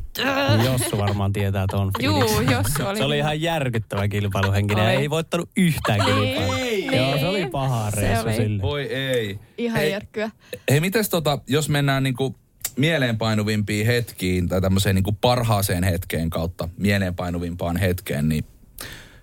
Jossu 0.64 0.98
varmaan 0.98 1.33
tietää 1.33 1.64
ton 1.70 1.90
Juu, 2.02 2.20
fiiliksen. 2.20 2.50
jos 2.50 2.66
se 2.76 2.85
oli. 2.85 2.98
Se 2.98 3.05
oli 3.05 3.18
ihan 3.18 3.40
järkyttävä 3.40 4.09
kilpailuhenkinen 4.09 4.85
ja 4.92 4.98
Oli. 4.98 5.05
Ei 5.06 5.10
voittanut 5.10 5.50
yhtään 5.56 6.00
kilpailua. 6.04 6.58
Ei. 6.58 6.86
Joo, 6.96 7.18
se 7.18 7.26
oli 7.26 7.46
paha 7.50 7.90
Se 7.90 8.00
reissu 8.00 8.26
oli. 8.26 8.36
sille. 8.36 8.62
Voi 8.62 8.82
ei. 8.82 9.38
ihan 9.58 9.78
Hei, 9.80 9.90
järkkyä. 9.90 10.30
Hei, 10.70 10.80
mites 10.80 11.08
tota, 11.08 11.38
jos 11.46 11.68
mennään 11.68 12.02
niinku 12.02 12.36
mieleenpainuvimpiin 12.76 13.86
hetkiin 13.86 14.48
tai 14.48 14.60
tämmöiseen 14.60 14.94
niinku 14.94 15.12
parhaaseen 15.12 15.84
hetkeen 15.84 16.30
kautta 16.30 16.68
mieleenpainuvimpaan 16.76 17.76
hetkeen, 17.76 18.28
niin 18.28 18.44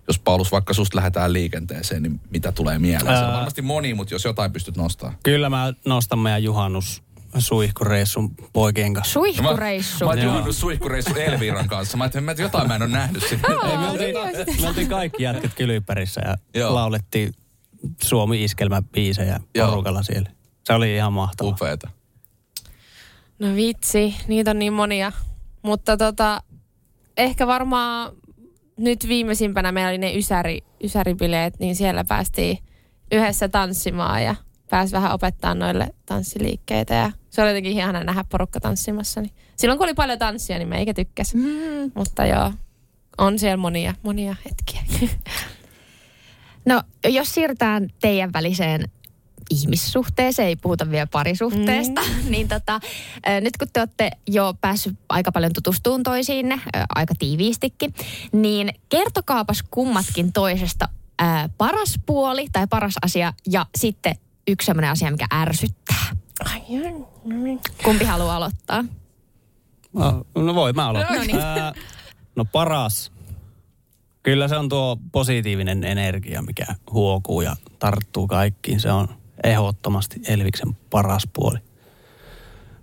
jos 0.07 0.19
Paulus 0.19 0.51
vaikka 0.51 0.73
susta 0.73 0.95
lähdetään 0.97 1.33
liikenteeseen, 1.33 2.03
niin 2.03 2.19
mitä 2.29 2.51
tulee 2.51 2.79
mieleen? 2.79 3.15
Se 3.15 3.23
on 3.23 3.29
Ää. 3.29 3.33
varmasti 3.33 3.61
moni, 3.61 3.93
mutta 3.93 4.13
jos 4.13 4.25
jotain 4.25 4.51
pystyt 4.51 4.77
nostamaan. 4.77 5.17
Kyllä 5.23 5.49
mä 5.49 5.73
nostan 5.85 6.19
meidän 6.19 6.43
juhannus 6.43 7.02
suihkureissun 7.39 8.35
poikien 8.53 8.93
kanssa. 8.93 9.13
Suihkureissu. 9.13 10.05
Mä, 10.05 10.05
mä 10.05 10.09
oon 10.11 10.21
juhannut 10.23 10.55
suihkureissu 10.55 11.15
Elviran 11.15 11.67
kanssa. 11.67 11.97
Mä 11.97 12.03
ajattelin, 12.03 12.29
että 12.29 12.43
jotain 12.43 12.67
mä 12.67 12.75
en 12.75 12.81
ole 12.81 12.91
nähnyt 12.91 13.23
sitä. 13.29 13.47
Ei, 13.47 13.77
me, 13.77 13.89
oltiin, 13.89 14.15
me 14.61 14.67
oltiin 14.67 14.89
kaikki 14.89 15.23
jätkät 15.23 15.53
Kyliperissä 15.53 16.21
ja 16.25 16.37
Joo. 16.55 16.75
laulettiin 16.75 17.33
Suomi-iskelmäbiisejä 18.03 19.39
Joo. 19.55 19.69
porukalla 19.69 20.03
siellä. 20.03 20.29
Se 20.63 20.73
oli 20.73 20.95
ihan 20.95 21.13
mahtavaa. 21.13 21.51
Upeeta. 21.51 21.89
No 23.39 23.55
vitsi, 23.55 24.15
niitä 24.27 24.51
on 24.51 24.59
niin 24.59 24.73
monia. 24.73 25.11
Mutta 25.61 25.97
tota, 25.97 26.43
ehkä 27.17 27.47
varmaan 27.47 28.13
nyt 28.77 29.07
viimeisimpänä 29.07 29.71
meillä 29.71 29.89
oli 29.89 29.97
ne 29.97 30.15
ysäri, 30.15 30.59
ysäribileet, 30.83 31.59
niin 31.59 31.75
siellä 31.75 32.03
päästiin 32.03 32.57
yhdessä 33.11 33.49
tanssimaan 33.49 34.23
ja 34.23 34.35
pääsi 34.73 34.91
vähän 34.91 35.11
opettaa 35.11 35.55
noille 35.55 35.87
tanssiliikkeitä. 36.05 36.93
Ja 36.93 37.11
se 37.29 37.41
oli 37.41 37.49
jotenkin 37.49 37.71
ihana 37.71 38.03
nähdä 38.03 38.23
porukka 38.29 38.59
tanssimassa. 38.59 39.21
Niin 39.21 39.33
silloin 39.55 39.77
kun 39.77 39.87
oli 39.87 39.93
paljon 39.93 40.19
tanssia, 40.19 40.57
niin 40.57 40.67
meikä 40.67 40.93
tykkäs. 40.93 41.33
Mm. 41.33 41.91
Mutta 41.95 42.25
joo, 42.25 42.51
on 43.17 43.39
siellä 43.39 43.57
monia, 43.57 43.93
monia 44.03 44.35
hetkiä. 44.45 45.09
No, 46.65 46.81
jos 47.05 47.33
siirrytään 47.33 47.89
teidän 48.01 48.33
väliseen 48.33 48.91
ihmissuhteeseen, 49.49 50.47
ei 50.47 50.55
puhuta 50.55 50.91
vielä 50.91 51.07
parisuhteesta, 51.07 52.01
mm. 52.01 52.31
niin 52.31 52.47
tota, 52.47 52.79
nyt 53.41 53.57
kun 53.57 53.67
te 53.73 53.79
olette 53.79 54.11
jo 54.27 54.53
päässyt 54.61 54.95
aika 55.09 55.31
paljon 55.31 55.53
tutustumaan 55.53 56.03
toisiinne, 56.03 56.61
aika 56.95 57.13
tiiviistikin, 57.19 57.93
niin 58.31 58.73
kertokaapas 58.89 59.63
kummatkin 59.71 60.33
toisesta 60.33 60.89
ö, 61.21 61.25
paras 61.57 61.99
puoli 62.05 62.47
tai 62.51 62.67
paras 62.67 62.95
asia 63.01 63.33
ja 63.51 63.65
sitten 63.77 64.15
yksi 64.47 64.65
sellainen 64.65 64.91
asia, 64.91 65.11
mikä 65.11 65.25
ärsyttää. 65.33 66.05
Kumpi 67.83 68.05
haluaa 68.05 68.35
aloittaa? 68.35 68.85
No, 69.93 70.25
no 70.35 70.55
voi 70.55 70.73
mä 70.73 70.87
aloittaa. 70.87 71.15
No 71.17 71.23
niin. 71.23 71.39
Ää, 71.39 71.73
no 72.35 72.45
paras. 72.45 73.11
Kyllä 74.23 74.47
se 74.47 74.57
on 74.57 74.69
tuo 74.69 74.97
positiivinen 75.11 75.83
energia, 75.83 76.41
mikä 76.41 76.65
huokuu 76.91 77.41
ja 77.41 77.55
tarttuu 77.79 78.27
kaikkiin. 78.27 78.79
Se 78.79 78.91
on 78.91 79.07
ehdottomasti 79.43 80.21
Elviksen 80.27 80.77
paras 80.89 81.23
puoli. 81.33 81.57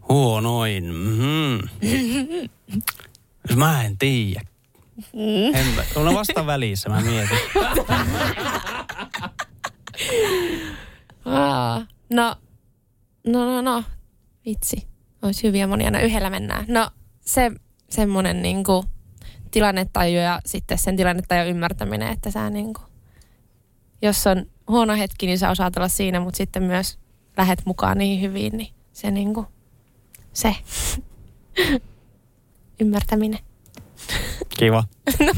Huonoin. 0.09 0.85
Mm. 0.95 1.59
mä 3.57 3.83
en 3.83 3.99
tiedä. 3.99 4.41
En, 5.55 5.67
mä- 5.67 6.03
no 6.05 6.15
vasta 6.15 6.47
välissä 6.47 6.89
mä 6.89 7.01
mietin. 7.01 7.39
Aa, 11.25 11.87
no, 12.11 12.37
no, 13.27 13.45
no, 13.45 13.63
no, 13.63 13.85
vitsi. 14.47 14.87
Olisi 15.23 15.43
hyviä 15.43 15.67
monia, 15.67 15.87
aina 15.87 16.01
yhdellä 16.01 16.31
mennään. 16.31 16.65
No, 16.69 16.91
se 17.21 17.51
semmoinen 17.91 18.43
niinku 18.43 18.85
tilannetaju 19.51 20.17
ja 20.17 20.41
sitten 20.47 20.79
sen 20.79 20.97
tilannetaju 20.97 21.51
ymmärtäminen, 21.51 22.09
että 22.13 22.31
sä 22.31 22.51
niinku, 22.51 22.81
jos 24.03 24.27
on 24.27 24.47
huono 24.69 24.97
hetki, 24.97 25.27
niin 25.27 25.39
sä 25.39 25.51
osaat 25.51 25.77
olla 25.77 25.89
siinä, 25.89 26.21
mutta 26.21 26.37
sitten 26.37 26.63
myös 26.63 26.99
lähet 27.37 27.63
mukaan 27.65 27.99
niin 27.99 28.21
hyvin, 28.21 28.57
niin 28.57 28.75
se 28.93 29.11
niinku, 29.11 29.47
se 30.33 30.57
ymmärtäminen. 32.81 33.50
Kiva. 34.61 34.85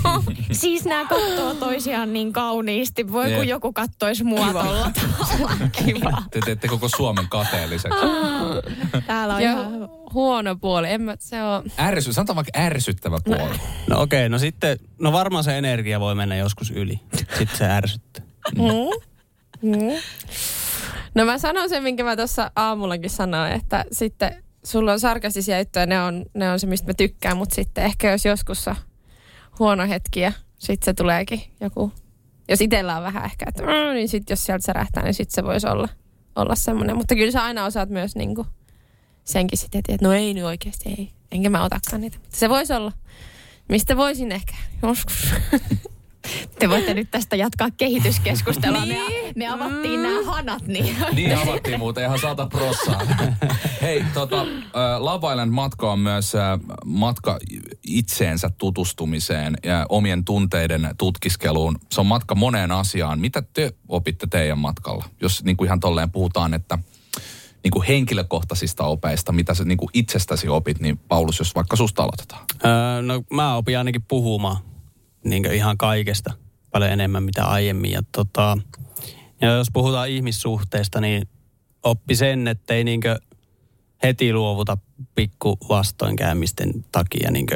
Siis 0.52 0.84
nämä 0.84 1.06
katsoo 1.06 1.54
toisiaan 1.54 2.12
niin 2.12 2.32
kauniisti. 2.32 3.12
Voi 3.12 3.32
kun 3.32 3.48
joku 3.48 3.72
kattoisi 3.72 4.24
mua 4.24 4.52
tolla 4.52 4.90
tavalla. 4.94 5.58
Kiva. 5.84 6.22
Te 6.30 6.40
teette 6.44 6.68
koko 6.68 6.88
Suomen 6.88 7.28
kateelliseksi. 7.28 7.98
Täällä 9.06 9.34
on 9.34 9.42
Ja 9.42 9.52
ihan... 9.52 9.88
huono 10.12 10.56
puoli, 10.56 10.90
en 10.90 11.02
mä, 11.02 11.16
se 11.18 11.42
on, 11.42 11.62
Ärsy, 11.78 12.12
sanotaan 12.12 12.36
vaikka 12.36 12.60
ärsyttävä 12.60 13.18
puoli. 13.24 13.58
No 13.90 14.00
okei, 14.02 14.28
no 14.28 14.38
sitten, 14.38 14.78
no 15.00 15.12
varmaan 15.12 15.44
se 15.44 15.58
energia 15.58 16.00
voi 16.00 16.14
mennä 16.14 16.36
joskus 16.36 16.70
yli. 16.70 17.00
Sitten 17.16 17.56
se 17.58 17.64
ärsyttää. 17.64 18.24
No 21.14 21.24
mä 21.24 21.38
sanon 21.38 21.68
sen, 21.68 21.82
minkä 21.82 22.04
mä 22.04 22.16
tuossa 22.16 22.50
aamullakin 22.56 23.10
sanoin, 23.10 23.52
että 23.52 23.84
sitten 23.92 24.44
sulla 24.64 24.92
on 24.92 25.00
sarkastisia 25.00 25.58
juttuja, 25.58 25.86
ne 25.86 26.02
on, 26.02 26.24
ne 26.34 26.50
on 26.50 26.60
se, 26.60 26.66
mistä 26.66 26.86
mä 26.86 26.94
tykkään, 26.94 27.36
mutta 27.36 27.54
sitten 27.54 27.84
ehkä 27.84 28.10
jos 28.10 28.24
joskus 28.24 28.64
huono 29.62 29.88
hetki 29.88 30.20
ja 30.20 30.32
sitten 30.58 30.84
se 30.84 30.94
tuleekin 30.94 31.42
joku, 31.60 31.92
jos 32.48 32.60
itsellä 32.60 32.96
on 32.96 33.02
vähän 33.02 33.24
ehkä, 33.24 33.44
että 33.48 33.62
mm, 33.62 33.94
niin 33.94 34.08
sitten 34.08 34.32
jos 34.32 34.44
sieltä 34.44 34.66
särähtää, 34.66 35.02
niin 35.02 35.14
sitten 35.14 35.34
se 35.34 35.44
voisi 35.44 35.66
olla, 35.66 35.88
olla 36.36 36.54
semmoinen. 36.54 36.96
Mutta 36.96 37.14
kyllä 37.14 37.30
sä 37.30 37.44
aina 37.44 37.64
osaat 37.64 37.88
myös 37.88 38.16
niinku 38.16 38.46
senkin 39.24 39.58
sitten, 39.58 39.78
että 39.78 40.06
no 40.06 40.12
ei 40.12 40.34
nyt 40.34 40.44
oikeasti, 40.44 40.88
ei, 40.88 41.12
enkä 41.32 41.50
mä 41.50 41.64
otakaan 41.64 42.00
niitä. 42.00 42.18
Mutta 42.18 42.36
se 42.36 42.48
voisi 42.48 42.72
olla, 42.72 42.92
mistä 43.68 43.96
voisin 43.96 44.32
ehkä 44.32 44.54
joskus. 44.82 45.34
Te 46.58 46.68
voitte 46.68 46.94
nyt 46.94 47.10
tästä 47.10 47.36
jatkaa 47.36 47.68
kehityskeskustelua. 47.76 48.86
Me, 48.86 48.96
me 49.36 49.48
avattiin 49.48 50.00
mm. 50.00 50.02
nämä 50.02 50.22
hanat, 50.24 50.66
niin... 50.66 50.96
Niin 51.12 51.38
avattiin 51.38 51.78
muuten 51.78 52.04
ihan 52.04 52.18
sata 52.18 52.46
prossaa. 52.46 53.00
Hei, 53.82 54.04
tota, 54.14 54.42
äh, 54.42 55.00
Love 55.00 55.30
Island 55.30 55.50
matka 55.50 55.92
on 55.92 55.98
myös 55.98 56.34
äh, 56.34 56.60
matka 56.84 57.38
itseensä 57.86 58.50
tutustumiseen 58.58 59.56
ja 59.64 59.86
omien 59.88 60.24
tunteiden 60.24 60.94
tutkiskeluun. 60.98 61.78
Se 61.92 62.00
on 62.00 62.06
matka 62.06 62.34
moneen 62.34 62.72
asiaan. 62.72 63.20
Mitä 63.20 63.42
te 63.52 63.72
opitte 63.88 64.26
teidän 64.26 64.58
matkalla? 64.58 65.04
Jos 65.20 65.44
niin 65.44 65.56
kuin 65.56 65.66
ihan 65.66 65.80
tolleen 65.80 66.10
puhutaan, 66.10 66.54
että 66.54 66.78
niin 67.64 67.72
kuin 67.72 67.86
henkilökohtaisista 67.86 68.84
opeista, 68.84 69.32
mitä 69.32 69.54
sä 69.54 69.64
niin 69.64 69.78
kuin 69.78 69.90
itsestäsi 69.94 70.48
opit, 70.48 70.80
niin 70.80 70.98
Paulus, 70.98 71.38
jos 71.38 71.54
vaikka 71.54 71.76
susta 71.76 72.02
aloitetaan. 72.02 72.44
Öö, 72.64 73.02
no 73.02 73.22
mä 73.30 73.56
opin 73.56 73.78
ainakin 73.78 74.02
puhumaan 74.02 74.56
niin 75.24 75.52
ihan 75.52 75.78
kaikesta 75.78 76.30
paljon 76.70 76.90
enemmän 76.90 77.22
mitä 77.22 77.44
aiemmin. 77.44 77.90
Ja, 77.90 78.02
tota, 78.12 78.58
ja 79.40 79.52
jos 79.52 79.68
puhutaan 79.72 80.08
ihmissuhteesta, 80.08 81.00
niin 81.00 81.28
oppi 81.82 82.14
sen, 82.14 82.48
että 82.48 82.74
ei 82.74 82.84
niin 82.84 83.00
heti 84.02 84.32
luovuta 84.32 84.78
pikku 85.14 85.58
vastoinkäymisten 85.68 86.84
takia 86.92 87.30
niin 87.30 87.46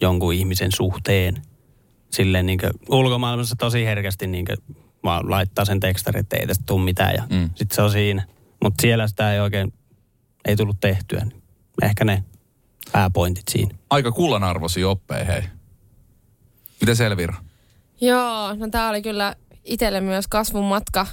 jonkun 0.00 0.34
ihmisen 0.34 0.72
suhteen. 0.72 1.42
Silleen 2.10 2.46
niin 2.46 2.60
ulkomaailmassa 2.88 3.56
tosi 3.56 3.84
herkästi 3.84 4.26
niin 4.26 4.46
vaan 5.04 5.30
laittaa 5.30 5.64
sen 5.64 5.80
tekstarin, 5.80 6.20
että 6.20 6.36
ei 6.36 6.46
tästä 6.46 6.64
tule 6.66 6.84
mitään 6.84 7.14
ja 7.14 7.22
mm. 7.30 7.50
sitten 7.54 7.76
se 7.76 7.82
on 7.82 7.90
siinä. 7.90 8.26
Mutta 8.62 8.82
siellä 8.82 9.08
sitä 9.08 9.34
ei 9.34 9.40
oikein, 9.40 9.72
ei 10.44 10.56
tullut 10.56 10.80
tehtyä. 10.80 11.26
Ehkä 11.82 12.04
ne 12.04 12.24
pääpointit 12.92 13.48
siinä. 13.50 13.74
Aika 13.90 14.12
kullanarvoisia 14.12 14.88
oppeja, 14.88 15.24
hei. 15.24 15.42
Miten 16.82 16.96
Selvira? 16.96 17.34
Joo, 18.00 18.54
no 18.54 18.68
tää 18.70 18.88
oli 18.88 19.02
kyllä 19.02 19.36
itselle 19.64 20.00
myös 20.00 20.28
kasvun 20.28 20.64
matka. 20.64 21.06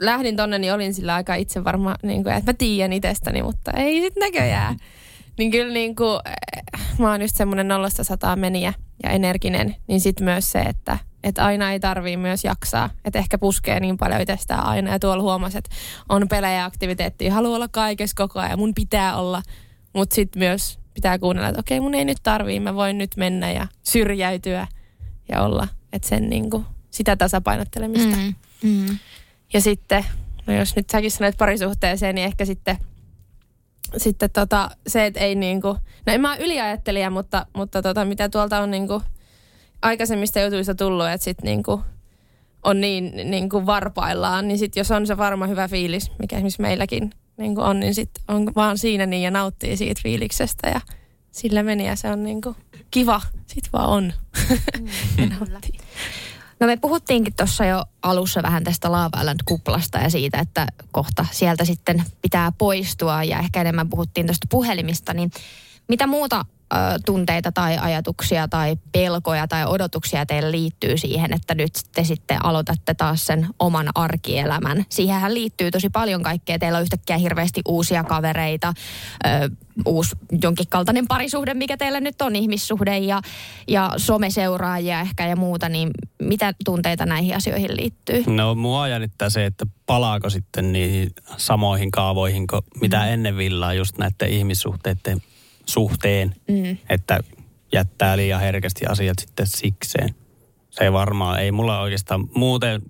Lähdin 0.00 0.36
tonne, 0.36 0.58
niin 0.58 0.72
olin 0.72 0.94
sillä 0.94 1.14
aika 1.14 1.34
itse 1.34 1.64
varma, 1.64 1.94
niin 2.02 2.22
kuin, 2.22 2.34
että 2.34 2.52
mä 2.52 2.56
tiedän 2.58 2.92
itsestäni, 2.92 3.42
mutta 3.42 3.70
ei 3.70 4.00
sit 4.00 4.16
näköjään. 4.16 4.76
Niin 5.38 5.50
kyllä 5.50 5.72
niin 5.72 5.96
kuin, 5.96 6.20
eh, 6.26 6.62
mä 6.98 7.10
oon 7.10 7.22
just 7.22 7.36
semmoinen 7.36 7.68
nollasta 7.68 8.04
sataa 8.04 8.36
meniä 8.36 8.72
ja 9.02 9.10
energinen, 9.10 9.76
niin 9.86 10.00
sit 10.00 10.20
myös 10.20 10.52
se, 10.52 10.60
että, 10.60 10.98
että 11.24 11.44
aina 11.44 11.72
ei 11.72 11.80
tarvii 11.80 12.16
myös 12.16 12.44
jaksaa. 12.44 12.90
Että 13.04 13.18
ehkä 13.18 13.38
puskee 13.38 13.80
niin 13.80 13.98
paljon 13.98 14.20
itsestään 14.20 14.66
aina 14.66 14.90
ja 14.90 14.98
tuolla 14.98 15.22
huomasi, 15.22 15.58
että 15.58 15.70
on 16.08 16.28
pelejä 16.28 16.58
ja 16.58 16.64
aktiviteettia, 16.64 17.34
haluaa 17.34 17.56
olla 17.56 17.68
kaikessa 17.68 18.16
koko 18.16 18.40
ajan, 18.40 18.58
mun 18.58 18.74
pitää 18.74 19.16
olla. 19.16 19.42
Mutta 19.92 20.14
sitten 20.14 20.40
myös 20.40 20.78
pitää 20.94 21.18
kuunnella, 21.18 21.48
että 21.48 21.60
okei 21.60 21.80
mun 21.80 21.94
ei 21.94 22.04
nyt 22.04 22.18
tarvii, 22.22 22.60
mä 22.60 22.74
voin 22.74 22.98
nyt 22.98 23.10
mennä 23.16 23.52
ja 23.52 23.66
syrjäytyä 23.82 24.66
ja 25.28 25.42
olla, 25.42 25.68
että 25.92 26.08
sen 26.08 26.30
niinku, 26.30 26.64
sitä 26.90 27.16
tasapainottelemista. 27.16 28.16
Mm. 28.16 28.34
Mm. 28.62 28.98
Ja 29.52 29.60
sitten, 29.60 30.04
no 30.46 30.54
jos 30.54 30.76
nyt 30.76 30.90
säkin 30.90 31.10
sanoit 31.10 31.36
parisuhteeseen, 31.36 32.14
niin 32.14 32.24
ehkä 32.24 32.44
sitten, 32.44 32.76
sitten 33.96 34.30
tota, 34.30 34.70
se, 34.86 35.06
että 35.06 35.20
ei 35.20 35.34
niinku, 35.34 35.68
no 36.06 36.12
en 36.12 36.20
mä 36.20 36.32
ole 36.32 36.44
yliajattelija, 36.44 37.10
mutta, 37.10 37.46
mutta 37.56 37.82
tota, 37.82 38.04
mitä 38.04 38.28
tuolta 38.28 38.60
on 38.60 38.70
niinku 38.70 39.02
aikaisemmista 39.82 40.40
jutuista 40.40 40.74
tullut, 40.74 41.06
että 41.06 41.24
sitten 41.24 41.44
niinku 41.44 41.82
on 42.62 42.80
niin 42.80 43.12
niinku 43.24 43.66
varpaillaan, 43.66 44.48
niin 44.48 44.58
sitten 44.58 44.80
jos 44.80 44.90
on 44.90 45.06
se 45.06 45.16
varma 45.16 45.46
hyvä 45.46 45.68
fiilis, 45.68 46.12
mikä 46.18 46.36
esimerkiksi 46.36 46.62
meilläkin 46.62 47.10
niinku 47.36 47.60
on, 47.60 47.80
niin 47.80 47.94
sitten 47.94 48.24
on 48.28 48.52
vaan 48.56 48.78
siinä 48.78 49.06
niin 49.06 49.22
ja 49.22 49.30
nauttii 49.30 49.76
siitä 49.76 50.00
fiiliksestä 50.02 50.68
ja 50.68 50.80
sillä 51.34 51.62
meni 51.62 51.86
ja 51.86 51.96
se 51.96 52.10
on 52.10 52.22
niinku 52.22 52.56
kiva, 52.90 53.20
sit 53.46 53.72
vaan 53.72 53.88
on. 53.88 54.12
Nauttii. 55.40 55.78
No 56.60 56.66
me 56.66 56.76
puhuttiinkin 56.76 57.34
tuossa 57.36 57.64
jo 57.64 57.84
alussa 58.02 58.42
vähän 58.42 58.64
tästä 58.64 58.92
Love 58.92 59.20
Island-kuplasta 59.20 59.98
ja 59.98 60.10
siitä, 60.10 60.38
että 60.38 60.66
kohta 60.92 61.26
sieltä 61.30 61.64
sitten 61.64 62.04
pitää 62.22 62.52
poistua 62.58 63.24
ja 63.24 63.38
ehkä 63.38 63.60
enemmän 63.60 63.88
puhuttiin 63.88 64.26
tuosta 64.26 64.46
puhelimista, 64.50 65.14
niin 65.14 65.30
mitä 65.88 66.06
muuta 66.06 66.44
tunteita 67.06 67.52
tai 67.52 67.78
ajatuksia 67.78 68.48
tai 68.48 68.76
pelkoja 68.92 69.48
tai 69.48 69.66
odotuksia 69.66 70.26
teille 70.26 70.50
liittyy 70.50 70.98
siihen, 70.98 71.32
että 71.32 71.54
nyt 71.54 71.72
te 71.94 72.04
sitten 72.04 72.44
aloitatte 72.44 72.94
taas 72.94 73.26
sen 73.26 73.46
oman 73.58 73.88
arkielämän. 73.94 74.84
Siihenhän 74.88 75.34
liittyy 75.34 75.70
tosi 75.70 75.90
paljon 75.90 76.22
kaikkea. 76.22 76.58
Teillä 76.58 76.78
on 76.78 76.82
yhtäkkiä 76.82 77.18
hirveästi 77.18 77.62
uusia 77.68 78.04
kavereita, 78.04 78.74
ö, 79.26 79.50
uusi 79.86 80.16
jonkin 80.42 80.66
kaltainen 80.68 81.06
parisuhde, 81.08 81.54
mikä 81.54 81.76
teillä 81.76 82.00
nyt 82.00 82.22
on, 82.22 82.36
ihmissuhde 82.36 82.98
ja, 82.98 83.22
ja 83.68 83.92
someseuraajia 83.96 85.00
ehkä 85.00 85.26
ja 85.26 85.36
muuta, 85.36 85.68
niin 85.68 85.90
mitä 86.22 86.54
tunteita 86.64 87.06
näihin 87.06 87.36
asioihin 87.36 87.76
liittyy? 87.76 88.24
No 88.26 88.54
mua 88.54 88.88
jännittää 88.88 89.30
se, 89.30 89.46
että 89.46 89.66
palaako 89.86 90.30
sitten 90.30 90.72
niihin 90.72 91.10
samoihin 91.36 91.90
kaavoihin, 91.90 92.46
mitä 92.80 92.98
mm. 92.98 93.08
ennen 93.08 93.36
villaa 93.36 93.74
just 93.74 93.98
näiden 93.98 94.28
ihmissuhteiden 94.28 95.22
suhteen, 95.66 96.34
Mm. 96.48 96.76
että 96.88 97.20
jättää 97.72 98.16
liian 98.16 98.40
herkästi 98.40 98.86
asiat 98.86 99.18
sitten 99.18 99.46
sikseen. 99.46 100.14
Se 100.70 100.84
ei 100.84 100.92
varmaan, 100.92 101.40
ei 101.40 101.52
mulla 101.52 101.80
oikeastaan 101.80 102.28
muuten 102.34 102.82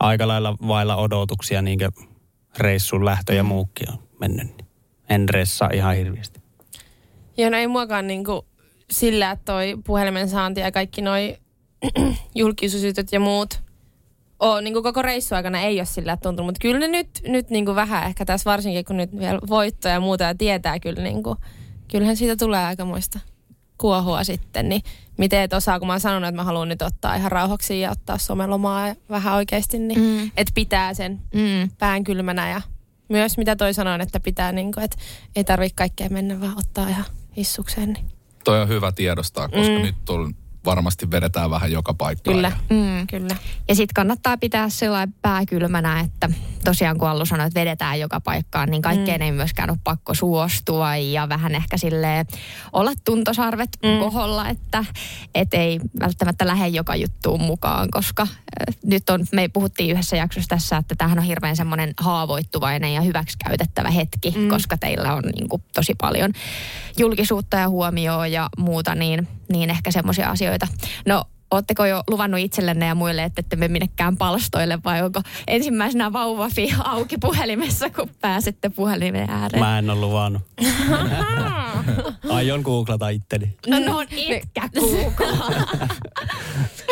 aika 0.00 0.28
lailla 0.28 0.56
vailla 0.68 0.96
odotuksia 0.96 1.62
niin 1.62 1.78
kuin 1.78 2.08
reissun 2.58 3.04
lähtö 3.04 3.34
ja 3.34 3.42
muukin 3.42 3.92
on 3.92 3.98
mennyt. 4.20 4.46
niin 4.46 4.66
En 5.08 5.28
ressaa 5.28 5.70
ihan 5.72 5.96
hirveästi. 5.96 6.40
Joo, 7.36 7.50
no 7.50 7.56
ei 7.56 7.66
muakaan 7.66 8.06
niinku 8.06 8.46
sillä, 8.90 9.30
että 9.30 9.52
toi 9.52 9.76
puhelimen 9.86 10.28
saanti 10.28 10.60
ja 10.60 10.72
kaikki 10.72 11.02
noi 11.02 11.36
julkisuusjutut 12.34 13.12
ja 13.12 13.20
muut 13.20 13.60
oo, 14.40 14.60
niin 14.60 14.72
kuin 14.74 14.82
koko 14.82 15.02
reissu 15.02 15.34
aikana 15.34 15.60
ei 15.60 15.78
ole 15.78 15.84
sillä 15.84 16.16
tuntunut, 16.16 16.46
mutta 16.46 16.58
kyllä 16.62 16.78
ne 16.80 16.88
nyt, 16.88 17.08
nyt 17.26 17.50
niin 17.50 17.64
kuin 17.64 17.74
vähän 17.76 18.06
ehkä 18.06 18.24
tässä 18.24 18.50
varsinkin, 18.50 18.84
kun 18.84 18.96
nyt 18.96 19.18
vielä 19.18 19.38
voittoja 19.48 19.94
ja 19.94 20.00
muuta 20.00 20.24
ja 20.24 20.34
tietää 20.34 20.78
kyllä, 20.80 21.02
niin 21.02 21.22
kuin, 21.22 21.38
kyllähän 21.90 22.16
siitä 22.16 22.36
tulee 22.36 22.64
aikamoista 22.64 23.20
kuohua 23.78 24.24
sitten, 24.24 24.68
niin 24.68 24.82
miten 25.18 25.40
et 25.40 25.52
osaa, 25.52 25.78
kun 25.78 25.86
mä 25.86 25.92
oon 25.92 26.00
sanonut, 26.00 26.28
että 26.28 26.36
mä 26.40 26.44
haluan 26.44 26.68
nyt 26.68 26.82
ottaa 26.82 27.14
ihan 27.14 27.32
rauhaksi 27.32 27.80
ja 27.80 27.90
ottaa 27.90 28.18
somelomaa 28.18 28.88
ja 28.88 28.94
vähän 29.10 29.34
oikeasti, 29.34 29.78
niin 29.78 30.00
Mm. 30.00 30.26
että 30.36 30.52
pitää 30.54 30.94
sen 30.94 31.20
Mm. 31.34 31.70
pään 31.78 32.04
kylmänä 32.04 32.50
ja 32.50 32.60
myös 33.08 33.36
mitä 33.38 33.56
toi 33.56 33.74
sanoi, 33.74 33.98
että 34.02 34.20
pitää 34.20 34.52
niin 34.52 34.72
kuin, 34.72 34.84
että 34.84 34.96
ei 35.36 35.44
tarvitse 35.44 35.74
kaikkea 35.74 36.08
mennä, 36.08 36.40
vaan 36.40 36.58
ottaa 36.58 36.88
ihan 36.88 37.04
hissukseen. 37.36 37.92
Niin. 37.92 38.06
Toi 38.44 38.62
on 38.62 38.68
hyvä 38.68 38.92
tiedostaa, 38.92 39.48
koska 39.48 39.76
Mm. 39.78 39.82
nyt 39.82 40.10
on, 40.10 40.34
varmasti 40.64 41.10
vedetään 41.10 41.50
vähän 41.50 41.72
joka 41.72 41.94
paikkaan. 41.94 42.36
Kyllä, 42.36 42.52
Mm. 42.70 43.06
kyllä. 43.06 43.36
Ja 43.68 43.74
sitten 43.74 43.94
kannattaa 43.94 44.36
pitää 44.36 44.68
sillä 44.68 45.08
pää 45.22 45.46
kylmänä, 45.46 46.00
että 46.00 46.28
tosiaan 46.64 46.98
kun 46.98 47.08
Allu 47.08 47.26
sanoi, 47.26 47.46
että 47.46 47.60
vedetään 47.60 48.00
joka 48.00 48.20
paikkaan, 48.20 48.68
niin 48.70 48.82
kaikkeen 48.82 49.20
mm. 49.20 49.24
ei 49.24 49.32
myöskään 49.32 49.70
ole 49.70 49.78
pakko 49.84 50.14
suostua 50.14 50.96
ja 50.96 51.28
vähän 51.28 51.54
ehkä 51.54 51.78
sille 51.78 52.26
olla 52.72 52.92
tuntosarvet 53.04 53.68
mm. 53.82 53.98
Koholla, 53.98 54.48
että 54.48 54.84
et 55.34 55.54
ei 55.54 55.80
välttämättä 56.00 56.46
lähde 56.46 56.68
joka 56.68 56.96
juttuun 56.96 57.42
mukaan, 57.42 57.88
koska 57.90 58.26
nyt 58.84 59.10
on, 59.10 59.26
me 59.32 59.48
puhuttiin 59.48 59.90
yhdessä 59.90 60.16
jaksossa 60.16 60.48
tässä, 60.48 60.76
että 60.76 60.94
tämähän 60.98 61.18
on 61.18 61.24
hirveän 61.24 61.56
semmoinen 61.56 61.94
haavoittuvainen 61.96 62.94
ja 62.94 63.00
hyväksikäytettävä 63.00 63.90
hetki, 63.90 64.30
mm. 64.36 64.48
Koska 64.48 64.78
teillä 64.78 65.14
on 65.14 65.22
niin 65.34 65.48
kuin, 65.48 65.62
tosi 65.74 65.94
paljon 66.00 66.32
julkisuutta 66.98 67.56
ja 67.56 67.68
huomioon 67.68 68.32
ja 68.32 68.48
muuta, 68.58 68.94
niin, 68.94 69.28
niin 69.52 69.70
ehkä 69.70 69.90
semmoisia 69.90 70.30
asioita. 70.30 70.66
No 71.06 71.24
Oletteko 71.50 71.86
jo 71.86 72.02
luvannut 72.10 72.40
itsellenne 72.40 72.86
ja 72.86 72.94
muille, 72.94 73.24
että 73.24 73.40
ette 73.40 73.56
mene 73.56 73.72
minnekään 73.72 74.16
palstoille 74.16 74.78
vai 74.84 75.02
onko 75.02 75.20
ensimmäisenä 75.46 76.12
vauvafi 76.12 76.74
auki 76.84 77.18
puhelimessa, 77.18 77.90
kun 77.90 78.10
pääsette 78.20 78.68
puhelimen 78.68 79.30
ääreen? 79.30 79.64
Mä 79.64 79.78
en 79.78 79.90
ole 79.90 80.00
luvannut. 80.00 80.42
Aion 82.28 82.60
googlata 82.60 83.08
itteni. 83.08 83.56
No, 83.66 83.78
no 83.78 84.00
etkä 84.28 84.68
googlaa. 84.80 85.50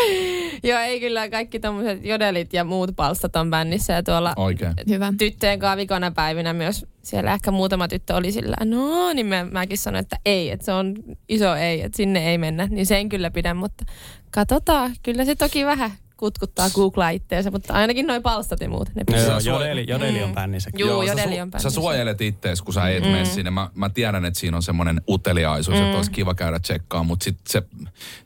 Joo, 0.65 0.81
ei 0.81 1.01
kyllä 1.01 1.29
kaikki 1.29 1.61
tommoset 1.61 2.05
jodelit 2.05 2.53
ja 2.53 2.65
muut 2.65 2.91
palstat 2.97 3.37
on 3.37 3.51
bännissä 3.51 3.93
ja 3.93 4.03
tuolla 4.03 4.33
Oikein. 4.37 4.73
Hyvä. 4.89 5.13
tyttöjen 5.19 5.59
kanssa 5.59 5.77
vikona 5.77 6.11
päivinä 6.11 6.53
myös 6.53 6.87
siellä 7.03 7.35
ehkä 7.35 7.51
muutama 7.51 7.89
tyttö 7.89 8.15
oli 8.15 8.33
sillä, 8.33 8.57
no 8.65 9.13
niin 9.13 9.27
mä, 9.27 9.45
mäkin 9.45 9.79
sanoin, 9.79 10.03
että 10.03 10.17
ei, 10.27 10.51
että 10.51 10.65
se 10.65 10.73
on 10.73 10.95
iso 11.29 11.55
ei, 11.55 11.83
että 11.83 11.97
sinne 11.97 12.31
ei 12.31 12.39
mennä, 12.39 12.67
niin 12.67 12.87
sen 12.87 13.09
kyllä 13.09 13.31
pidän, 13.31 13.57
mutta 13.57 13.85
katsotaan, 14.31 14.95
kyllä 15.03 15.25
se 15.25 15.35
toki 15.35 15.67
vähän 15.67 15.91
kutkuttaa 16.23 16.71
googlaa 16.71 17.11
itteensä, 17.11 17.51
mutta 17.51 17.73
ainakin 17.75 18.07
noin 18.07 18.23
palstat 18.23 18.61
ja 18.61 18.69
muut, 18.69 18.89
ne 18.95 19.03
Joo, 19.27 19.39
jodeli, 19.39 19.85
jodeli 19.89 20.23
on 20.23 20.29
Mm. 20.29 20.35
bännissä. 20.35 20.71
Juu, 20.79 21.03
sä, 21.03 21.09
jodeli 21.13 21.41
on 21.41 21.49
sä 21.49 21.51
bändissä. 21.51 21.71
suojelet 21.71 22.21
ittees, 22.21 22.63
kun 22.63 22.75
sä 22.75 22.89
et 22.89 23.05
mm. 23.05 23.11
mene 23.11 23.25
sinne. 23.25 23.51
Mä, 23.51 23.71
mä 23.75 23.89
tiedän, 23.89 24.25
että 24.25 24.41
siinä 24.41 24.57
on 24.57 24.63
semmoinen 24.63 25.01
uteliaisuus, 25.09 25.77
mm. 25.79 25.85
että 25.85 25.97
olisi 25.97 26.11
kiva 26.11 26.35
käydä 26.35 26.59
tsekkaa, 26.59 27.03
mutta 27.03 27.25
sitten 27.25 27.43
se 27.49 27.63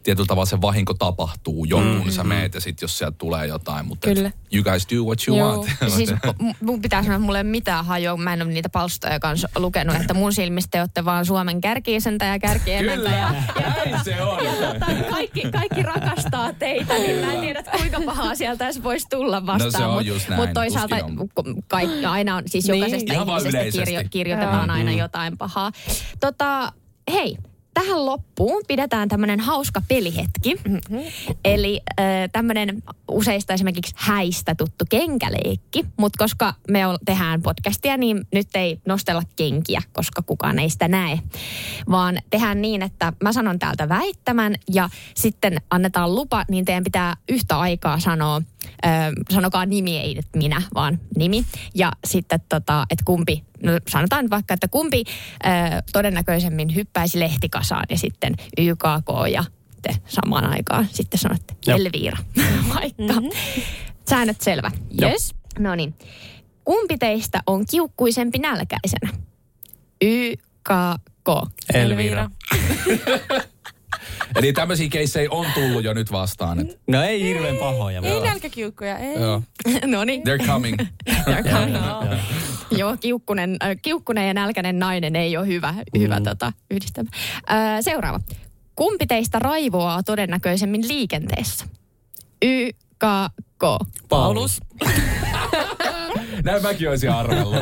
tietyllä 0.02 0.26
tavalla 0.26 0.46
se 0.46 0.61
vahinko 0.61 0.94
tapahtuu 0.94 1.64
jo, 1.64 1.78
mm. 1.80 2.02
kun 2.02 2.12
sä 2.12 2.24
meet 2.24 2.54
ja 2.54 2.61
sitten 2.61 2.85
jos 2.85 2.98
sieltä 2.98 3.16
tulee 3.18 3.46
jotain. 3.46 3.87
Mutta 3.87 4.09
Kyllä. 4.09 4.30
you 4.52 4.64
guys 4.64 4.87
do 4.94 5.02
what 5.04 5.18
you 5.28 5.38
Joo. 5.38 5.52
want. 5.52 5.70
Siis 5.96 6.11
m- 6.40 6.50
mun 6.66 6.82
pitää 6.82 7.02
sanoa, 7.02 7.16
että 7.16 7.26
mulla 7.26 7.38
ei 7.38 7.44
mitään 7.44 7.85
hajoa. 7.85 8.16
Mä 8.16 8.32
en 8.32 8.42
ole 8.42 8.50
niitä 8.52 8.68
palstoja 8.68 9.20
kanssa 9.20 9.48
lukenut, 9.56 9.96
että 9.96 10.14
mun 10.14 10.32
silmistä 10.32 10.70
te 10.70 10.80
olette 10.80 11.04
vaan 11.04 11.26
Suomen 11.26 11.61
kärkiisäntä 11.61 12.24
ja 12.24 12.38
kärkiemäntä. 12.38 13.11
Ja, 13.11 13.35
ja, 13.61 13.68
näin 13.85 14.04
se 14.04 14.22
on. 14.22 14.38
tota, 14.38 14.87
kaikki, 15.14 15.42
kaikki 15.52 15.82
rakastaa 15.82 16.52
teitä, 16.52 16.94
niin 16.94 17.24
mä 17.26 17.32
en 17.32 17.40
tiedä, 17.40 17.59
että 17.59 17.70
kuinka 17.90 18.12
pahaa 18.12 18.35
sieltä 18.40 18.64
edes 18.64 18.83
voisi 18.83 19.07
tulla 19.11 19.46
vastaan. 19.46 19.72
No 19.72 19.79
se 19.79 19.85
on 19.85 19.94
mut, 19.94 20.07
just 20.07 20.29
näin, 20.29 20.40
Mut 20.40 20.51
toisaalta 20.55 20.96
on. 20.96 21.29
kaikki 21.68 22.05
aina 22.07 22.37
on, 22.37 22.42
siis 22.46 22.68
Niin, 22.68 22.79
jokaisesta 22.81 23.12
ihan 23.12 23.27
vaan 23.27 23.40
ihmisestä 23.46 23.79
kirjo, 23.85 24.01
kirjoitetaan 24.11 24.70
aina 24.70 24.92
jotain 24.92 25.38
pahaa. 25.38 25.72
Tota, 26.20 26.72
hei, 27.12 27.37
tähän 27.80 28.06
loppuun 28.06 28.62
pidetään 28.68 29.08
tämmöinen 29.08 29.40
hauska 29.40 29.82
pelihetki. 29.88 30.54
Mm-hmm. 30.54 31.12
Eli 31.44 31.80
äh, 32.00 32.06
tämmöinen 32.32 32.82
useista 33.10 33.54
esimerkiksi 33.54 33.94
häistä 33.96 34.54
tuttu 34.54 34.84
kenkäleikki. 34.90 35.84
Mutta 35.96 36.18
koska 36.18 36.54
me 36.70 36.80
tehdään 37.04 37.42
podcastia, 37.42 37.96
niin 37.96 38.26
nyt 38.32 38.48
ei 38.54 38.80
nostella 38.86 39.22
kenkiä, 39.36 39.82
koska 39.92 40.22
kukaan 40.22 40.58
ei 40.58 40.70
sitä 40.70 40.88
näe. 40.88 41.18
Vaan 41.90 42.18
tehdään 42.30 42.62
niin, 42.62 42.82
että 42.82 43.12
mä 43.22 43.32
sanon 43.32 43.58
täältä 43.58 43.88
väittämän 43.88 44.54
ja 44.72 44.88
sitten 45.14 45.56
annetaan 45.70 46.14
lupa, 46.14 46.44
niin 46.50 46.64
teidän 46.64 46.84
pitää 46.84 47.16
yhtä 47.28 47.58
aikaa 47.58 48.00
sanoa, 48.00 48.42
äh, 48.87 49.12
sanokaa 49.31 49.66
nimi, 49.66 49.98
ei 49.98 50.14
nyt 50.14 50.26
minä, 50.37 50.62
vaan 50.74 51.00
nimi. 51.16 51.44
Ja 51.74 51.92
sitten 52.07 52.40
tota, 52.48 52.87
että 52.90 53.05
kumpi, 53.05 53.44
no 53.62 53.72
sanotaan 53.88 54.31
vaikka, 54.31 54.55
että 54.55 54.68
kumpi 54.68 55.05
äh, 55.46 55.83
todennäköisemmin 55.92 56.74
hyppäisi 56.74 57.20
lehtikasaan 57.20 57.85
ja 57.90 57.98
sitten 57.98 58.35
YKK 58.59 59.09
ja 59.33 59.44
te 59.83 59.96
samaan 60.07 60.44
aikaan 60.44 60.88
sitten 60.92 61.20
sanotte 61.20 61.55
Joo. 61.66 61.79
Elviira 61.79 62.16
vaikka. 62.74 63.20
Mm-hmm. 63.20 63.31
Säännöt 64.09 64.40
selvä. 64.40 64.70
Yes. 65.02 65.35
No 65.59 65.74
niin. 65.74 65.94
Kumpi 66.64 66.98
teistä 66.98 67.42
on 67.46 67.66
kiukkuisempi 67.70 68.38
nälkäisenä? 68.38 69.11
YKK. 70.00 71.29
Elvira. 71.74 72.31
Eli 74.38 74.53
tämmöisiä 74.53 74.88
keissejä 74.88 75.29
on 75.31 75.46
tullut 75.55 75.85
jo 75.85 75.92
nyt 75.94 76.12
vastaan. 76.12 76.59
Et, 76.61 76.81
No 76.87 77.03
ei 77.03 77.22
hirveän 77.22 77.57
pahoja. 77.57 78.01
Ei 78.05 78.12
mutta- 78.12 78.29
nälkäkiukkuja, 78.29 78.99
ei. 78.99 79.14
joo. 79.20 79.42
no 79.87 80.05
niin. 80.05 80.22
They're 80.22 80.46
coming. 80.46 80.77
Joo, 82.79 82.96
kiukkunen, 83.01 83.57
äh, 83.64 83.77
kiukkunen 83.83 84.27
ja 84.29 84.35
nälkäinen 84.35 84.79
nainen 84.79 85.16
ei 85.16 85.37
ole 85.37 85.46
hyvä, 85.46 85.72
mm. 85.72 86.01
hyvä 86.01 86.20
tota, 86.20 86.53
yhdistelmä. 86.70 87.11
Äh, 87.51 87.79
seuraava. 87.81 88.20
Kumpi 88.75 89.07
teistä 89.07 89.38
raivoaa 89.38 90.03
todennäköisemmin 90.03 90.88
liikenteessä? 90.88 91.64
YKK. 92.42 93.62
Paulus. 94.09 94.61
Näin 96.44 96.62
mäkin 96.62 96.88
olisin 96.88 97.11
arvellut. 97.11 97.57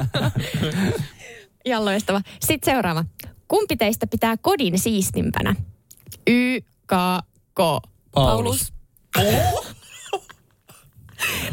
Ja 1.67 1.85
loistava. 1.85 2.21
Sitten 2.47 2.75
seuraava. 2.75 3.05
Kumpi 3.49 3.77
teistä 3.77 4.07
pitää 4.07 4.37
kodin 4.37 4.79
siistimpänä? 4.79 5.55
YKK. 6.27 7.61
Paulus. 8.15 8.73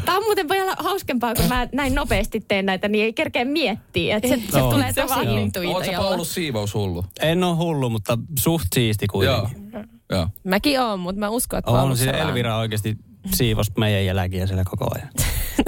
Tämä 0.04 0.16
on 0.18 0.24
muuten 0.24 0.46
paljon 0.48 0.74
hauskempaa, 0.78 1.34
kun 1.34 1.44
mä 1.48 1.68
näin 1.72 1.94
nopeasti 1.94 2.40
teen 2.48 2.66
näitä, 2.66 2.88
niin 2.88 3.04
ei 3.04 3.12
kerkeä 3.12 3.44
miettiä. 3.44 4.16
Että 4.16 4.28
se, 4.28 4.40
se 4.52 4.58
No. 4.58 4.70
tulee 4.70 4.92
Se 4.92 5.02
tosi 5.02 5.08
vaan- 5.14 5.20
Oletko 5.28 5.40
intuitiolla. 5.40 6.08
Paulus 6.08 6.34
siivoushullu? 6.34 7.04
En 7.20 7.44
ole 7.44 7.56
hullu, 7.56 7.90
mutta 7.90 8.18
suht 8.38 8.66
siisti 8.74 9.06
Joo. 9.12 9.40
kuitenkin. 9.46 9.72
Joo. 10.10 10.28
Mäkin 10.44 10.80
oon, 10.80 11.00
mutta 11.00 11.18
mä 11.20 11.28
uskon, 11.28 11.58
että 11.58 11.70
On 11.70 11.76
Paulus 11.76 11.98
siis 11.98 12.10
on 12.10 12.14
Elvira 12.20 12.56
oikeasti 12.58 12.96
siivos 13.34 13.66
meidän 13.78 14.04
jälkiä 14.06 14.46
siellä 14.46 14.64
koko 14.64 14.88
ajan. 14.94 15.08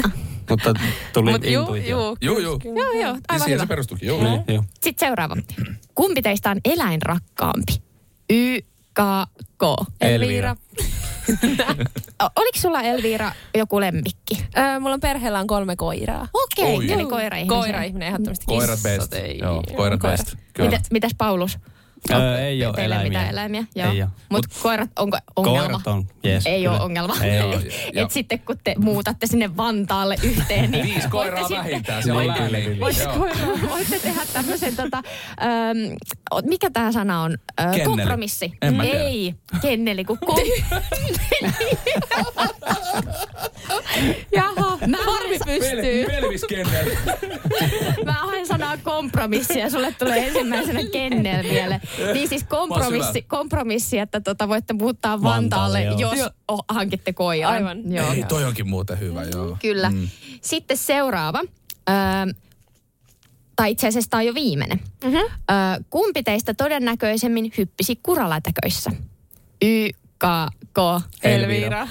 mutta 0.51 0.75
tuli 1.12 1.31
Mut 1.33 1.44
juu, 1.44 1.61
intuitio. 1.62 1.99
juu. 2.01 2.16
Juu, 2.23 2.38
juu. 2.38 2.61
Joo, 2.77 2.90
joo, 2.92 3.01
Ja 3.01 3.09
aivan 3.09 3.40
siihen 3.40 3.51
hyvä. 3.53 3.62
se 3.62 3.66
perustukin. 3.68 4.07
Joo. 4.09 4.23
Niin, 4.23 4.44
joo. 4.49 4.64
Sitten 4.83 5.09
seuraava. 5.09 5.37
Kumpi 5.94 6.23
teistä 6.23 6.51
on 6.51 6.61
eläinrakkaampi? 6.64 7.73
YKK. 8.98 9.87
Elvira. 10.00 10.57
Oliko 12.37 12.59
sulla 12.59 12.83
Elviira 12.83 13.33
joku 13.54 13.80
lemmikki? 13.80 14.46
Öö, 14.59 14.80
mulla 14.80 14.94
on 14.94 15.00
perheellä 15.00 15.40
on 15.40 15.46
kolme 15.46 15.76
koiraa. 15.76 16.28
Okei, 16.35 16.76
Oi. 16.76 16.92
eli 16.92 17.04
koira-ihmisiä. 17.04 17.59
Koira-ihminen 17.59 18.09
ehdottomasti. 18.09 18.44
Koirat 18.46 18.70
Kissat 18.83 18.98
best. 19.00 19.12
ei- 19.14 19.38
Joo, 19.38 19.62
koirat 19.76 20.00
best. 20.00 20.35
Mitäs 20.90 21.12
Paulus? 21.18 21.59
Öö, 22.12 22.38
ei 22.38 22.67
ole 22.67 22.75
Teillä 22.75 22.95
eläimiä. 22.95 23.19
mitään 23.19 23.33
eläimiä? 23.33 23.64
Joo. 23.75 23.93
Ei 23.93 24.03
oo. 24.03 24.09
Mutta 24.29 24.49
koirat, 24.62 24.90
onko 24.99 25.19
ongelma? 25.37 25.61
Koirat 25.62 25.87
on, 25.87 26.07
yes. 26.27 26.47
Ei 26.47 26.62
kyllä. 26.62 26.77
ole 26.77 26.85
ongelma. 26.85 27.14
Ei 27.23 27.40
ole. 27.43 27.55
Et 28.05 28.11
sitten 28.11 28.38
kun 28.38 28.57
te 28.64 28.75
muutatte 28.79 29.27
sinne 29.27 29.57
Vantaalle 29.57 30.17
yhteen, 30.23 30.71
niin 30.71 30.85
Viisi 30.87 31.09
koiraa 31.09 31.49
sitten- 31.49 31.59
vähintään 31.64 32.03
siellä 32.03 32.23
Niin, 32.23 32.33
kyllä, 32.35 32.47
väliin. 32.47 32.64
kyllä. 32.64 32.81
Voitte, 33.71 33.99
tehdä 33.99 34.21
tämmöisen, 34.33 34.77
tota, 34.77 35.03
ähm, 35.43 35.79
mikä 36.49 36.71
tämä 36.71 36.93
sana 36.93 37.23
on? 37.23 37.38
Äh, 37.61 37.67
Kenneli. 37.71 37.85
kompromissi. 37.85 38.53
En 38.62 38.75
mä 38.75 38.83
tiedä. 38.83 38.99
Ei, 39.05 39.35
kenneli, 39.62 40.05
kun 40.05 40.19
kom... 40.27 40.38
Jaha, 44.33 44.79
Mä 44.87 44.96
harmi 44.96 45.38
pystyy. 45.46 46.07
Pelviskennel. 46.07 46.90
mä 48.05 48.12
haen 48.12 48.46
sanaa 48.46 48.77
kompromissi 48.77 49.59
ja 49.59 49.70
sulle 49.70 49.92
tulee 49.98 50.27
ensimmäisenä 50.27 50.81
kennel 50.92 51.44
vielä. 51.44 51.81
Niin 52.14 52.29
siis 52.29 52.44
kompromissi, 52.44 53.22
kompromissi 53.22 53.98
että 53.98 54.20
tota 54.20 54.48
voitte 54.48 54.72
muuttaa 54.72 55.22
Vantaalle, 55.22 55.79
Vantaalle, 55.79 56.03
joo. 56.03 56.14
jos 56.14 56.31
o, 56.53 56.59
hankitte 56.68 57.12
koiran. 57.12 57.53
Aivan. 57.53 57.92
Joo. 57.92 58.12
Ei, 58.12 58.24
toi 58.24 58.44
onkin 58.44 58.68
muuten 58.68 59.00
hyvä, 59.00 59.22
joo. 59.22 59.57
Kyllä. 59.61 59.90
Mm. 59.90 60.09
Sitten 60.40 60.77
seuraava. 60.77 61.40
Öö, 61.90 61.94
tai 63.57 63.70
itse 63.70 63.88
asiassa 63.88 64.11
tämä 64.11 64.18
on 64.18 64.27
jo 64.27 64.35
viimeinen. 64.35 64.81
Mm-hmm. 65.05 65.18
Öö, 65.18 65.85
kumpi 65.90 66.22
teistä 66.22 66.55
todennäköisemmin 66.55 67.53
hyppisi 67.59 67.96
kuralatäköissä? 68.03 68.90
YKK. 69.62 70.24
Mikko. 70.74 71.00
Elvira. 71.22 71.88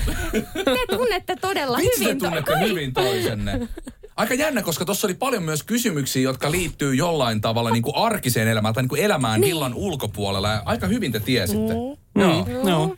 Te 0.54 0.96
tunnette 0.98 1.36
todella 1.42 1.78
Vitsi, 1.78 2.00
te 2.00 2.06
hyvin. 2.06 2.20
to- 2.20 2.26
tunnette 2.26 2.60
hyvin 2.60 2.94
toisenne. 2.94 3.68
Aika 4.16 4.34
jännä, 4.34 4.62
koska 4.62 4.86
tuossa 4.86 5.08
oli 5.08 5.14
paljon 5.14 5.44
myös 5.44 5.64
kysymyksiä, 5.64 6.22
jotka 6.22 6.52
liittyy 6.52 6.96
jollain 6.96 7.42
tavalla 7.42 7.70
niin 7.72 7.84
kuin 7.84 7.96
arkiseen 7.96 8.48
elämään 8.48 8.74
tai 8.74 8.84
niin 8.84 8.90
kuin 8.90 9.02
elämään 9.02 9.42
niin. 9.42 9.50
villan 9.52 9.74
ulkopuolella. 9.74 10.50
Ja 10.50 10.62
aika 10.66 10.88
hyvin 10.88 11.12
te 11.12 11.20
tiesitte. 11.20 11.74
Mm. 12.16 12.22
Joo. 12.22 12.48
Joo. 12.70 12.96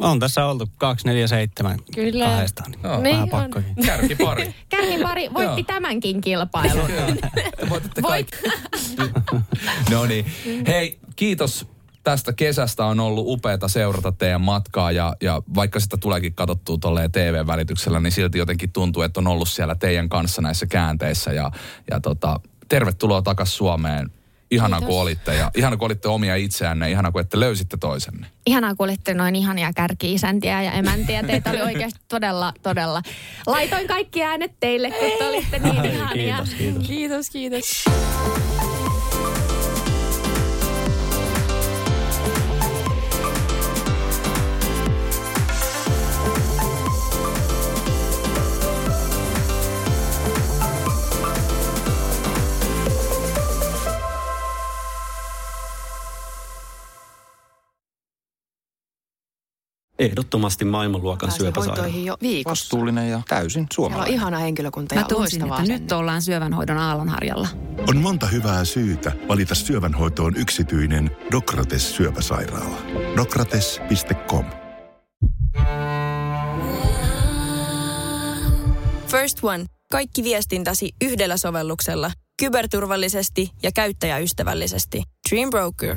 On 0.00 0.18
tässä 0.20 0.46
oltu 0.46 0.68
247 0.78 1.78
Kyllä. 1.94 2.24
kahdestaan. 2.26 2.70
Niin 2.70 2.80
Joo. 2.84 3.00
Niin 3.00 3.12
Vähän 3.16 3.22
on. 3.22 3.28
pakkokin. 3.30 3.74
Kärkipari. 3.86 4.54
Kärkipari 4.68 5.28
voitti 5.34 5.64
tämänkin 5.64 6.20
kilpailun. 6.20 6.86
Te 7.60 7.68
voitatte 7.70 8.00
Voit- 8.02 8.08
kaikki. 8.08 8.36
no 9.92 10.06
niin. 10.06 10.26
Hei, 10.66 10.98
kiitos 11.16 11.66
tästä 12.02 12.32
kesästä 12.32 12.84
on 12.84 13.00
ollut 13.00 13.24
upeata 13.28 13.68
seurata 13.68 14.12
teidän 14.12 14.40
matkaa 14.40 14.92
ja, 14.92 15.16
ja 15.20 15.42
vaikka 15.54 15.80
sitä 15.80 15.96
tuleekin 15.96 16.34
katsottua 16.34 16.78
tolleen 16.80 17.12
TV-välityksellä, 17.12 18.00
niin 18.00 18.12
silti 18.12 18.38
jotenkin 18.38 18.72
tuntuu, 18.72 19.02
että 19.02 19.20
on 19.20 19.26
ollut 19.26 19.48
siellä 19.48 19.74
teidän 19.74 20.08
kanssa 20.08 20.42
näissä 20.42 20.66
käänteissä 20.66 21.32
ja, 21.32 21.50
ja 21.90 22.00
tota, 22.00 22.40
tervetuloa 22.68 23.22
takaisin 23.22 23.56
Suomeen. 23.56 24.10
Ihana 24.50 24.80
kun 24.80 25.00
olitte 25.00 25.34
ja 25.34 25.50
ihana 25.56 25.76
kun 25.76 25.86
olitte 25.86 26.08
omia 26.08 26.36
itseänne, 26.36 26.90
ihana 26.90 27.12
kun 27.12 27.20
ette 27.20 27.40
löysitte 27.40 27.76
toisenne. 27.76 28.26
Ihanaa, 28.46 28.74
kun 28.74 28.84
olitte 28.84 29.14
noin 29.14 29.36
ihania 29.36 29.72
kärki-isäntiä 29.72 30.62
ja 30.62 30.72
emäntiä. 30.72 31.22
Teitä 31.22 31.50
oli 31.50 31.62
oikeasti 31.72 32.00
todella, 32.08 32.52
todella. 32.62 33.02
Laitoin 33.46 33.86
kaikki 33.86 34.22
äänet 34.22 34.52
teille, 34.60 34.90
kun 34.90 35.18
te 35.18 35.24
olitte 35.28 35.58
niin 35.58 35.84
ihania. 35.84 36.36
Kiitos, 36.36 36.54
kiitos. 36.54 36.86
Kiitos, 36.86 37.30
kiitos. 37.30 37.84
Ehdottomasti 60.02 60.64
maailmanluokan 60.64 61.26
Pääsin 61.28 61.38
syöpäsairaala. 61.44 61.82
hoitoihin 61.82 62.04
jo 62.04 62.16
viikossa. 62.22 62.50
Vastuullinen 62.64 63.10
ja 63.10 63.22
täysin 63.28 63.50
Siellä 63.52 63.62
on 63.62 63.68
suomalainen. 63.74 64.14
ihana 64.14 64.38
henkilökunta 64.38 64.94
Mä 64.94 65.00
ja 65.00 65.06
tunsin, 65.06 65.20
loistava 65.40 65.46
että 65.54 65.62
asenne. 65.62 65.78
nyt 65.78 65.92
ollaan 65.92 66.22
syövänhoidon 66.22 66.78
aallonharjalla. 66.78 67.48
On 67.88 67.96
monta 67.96 68.26
hyvää 68.26 68.64
syytä 68.64 69.12
valita 69.28 69.54
syövänhoitoon 69.54 70.36
yksityinen 70.36 71.10
Dokrates 71.32 71.96
syöpäsairaala. 71.96 72.76
Dokrates.com 73.16 74.44
First 79.06 79.38
One. 79.44 79.64
Kaikki 79.92 80.24
viestintäsi 80.24 80.90
yhdellä 81.04 81.36
sovelluksella. 81.36 82.10
Kyberturvallisesti 82.42 83.50
ja 83.62 83.70
käyttäjäystävällisesti. 83.72 85.02
Dream 85.30 85.50
Broker. 85.50 85.96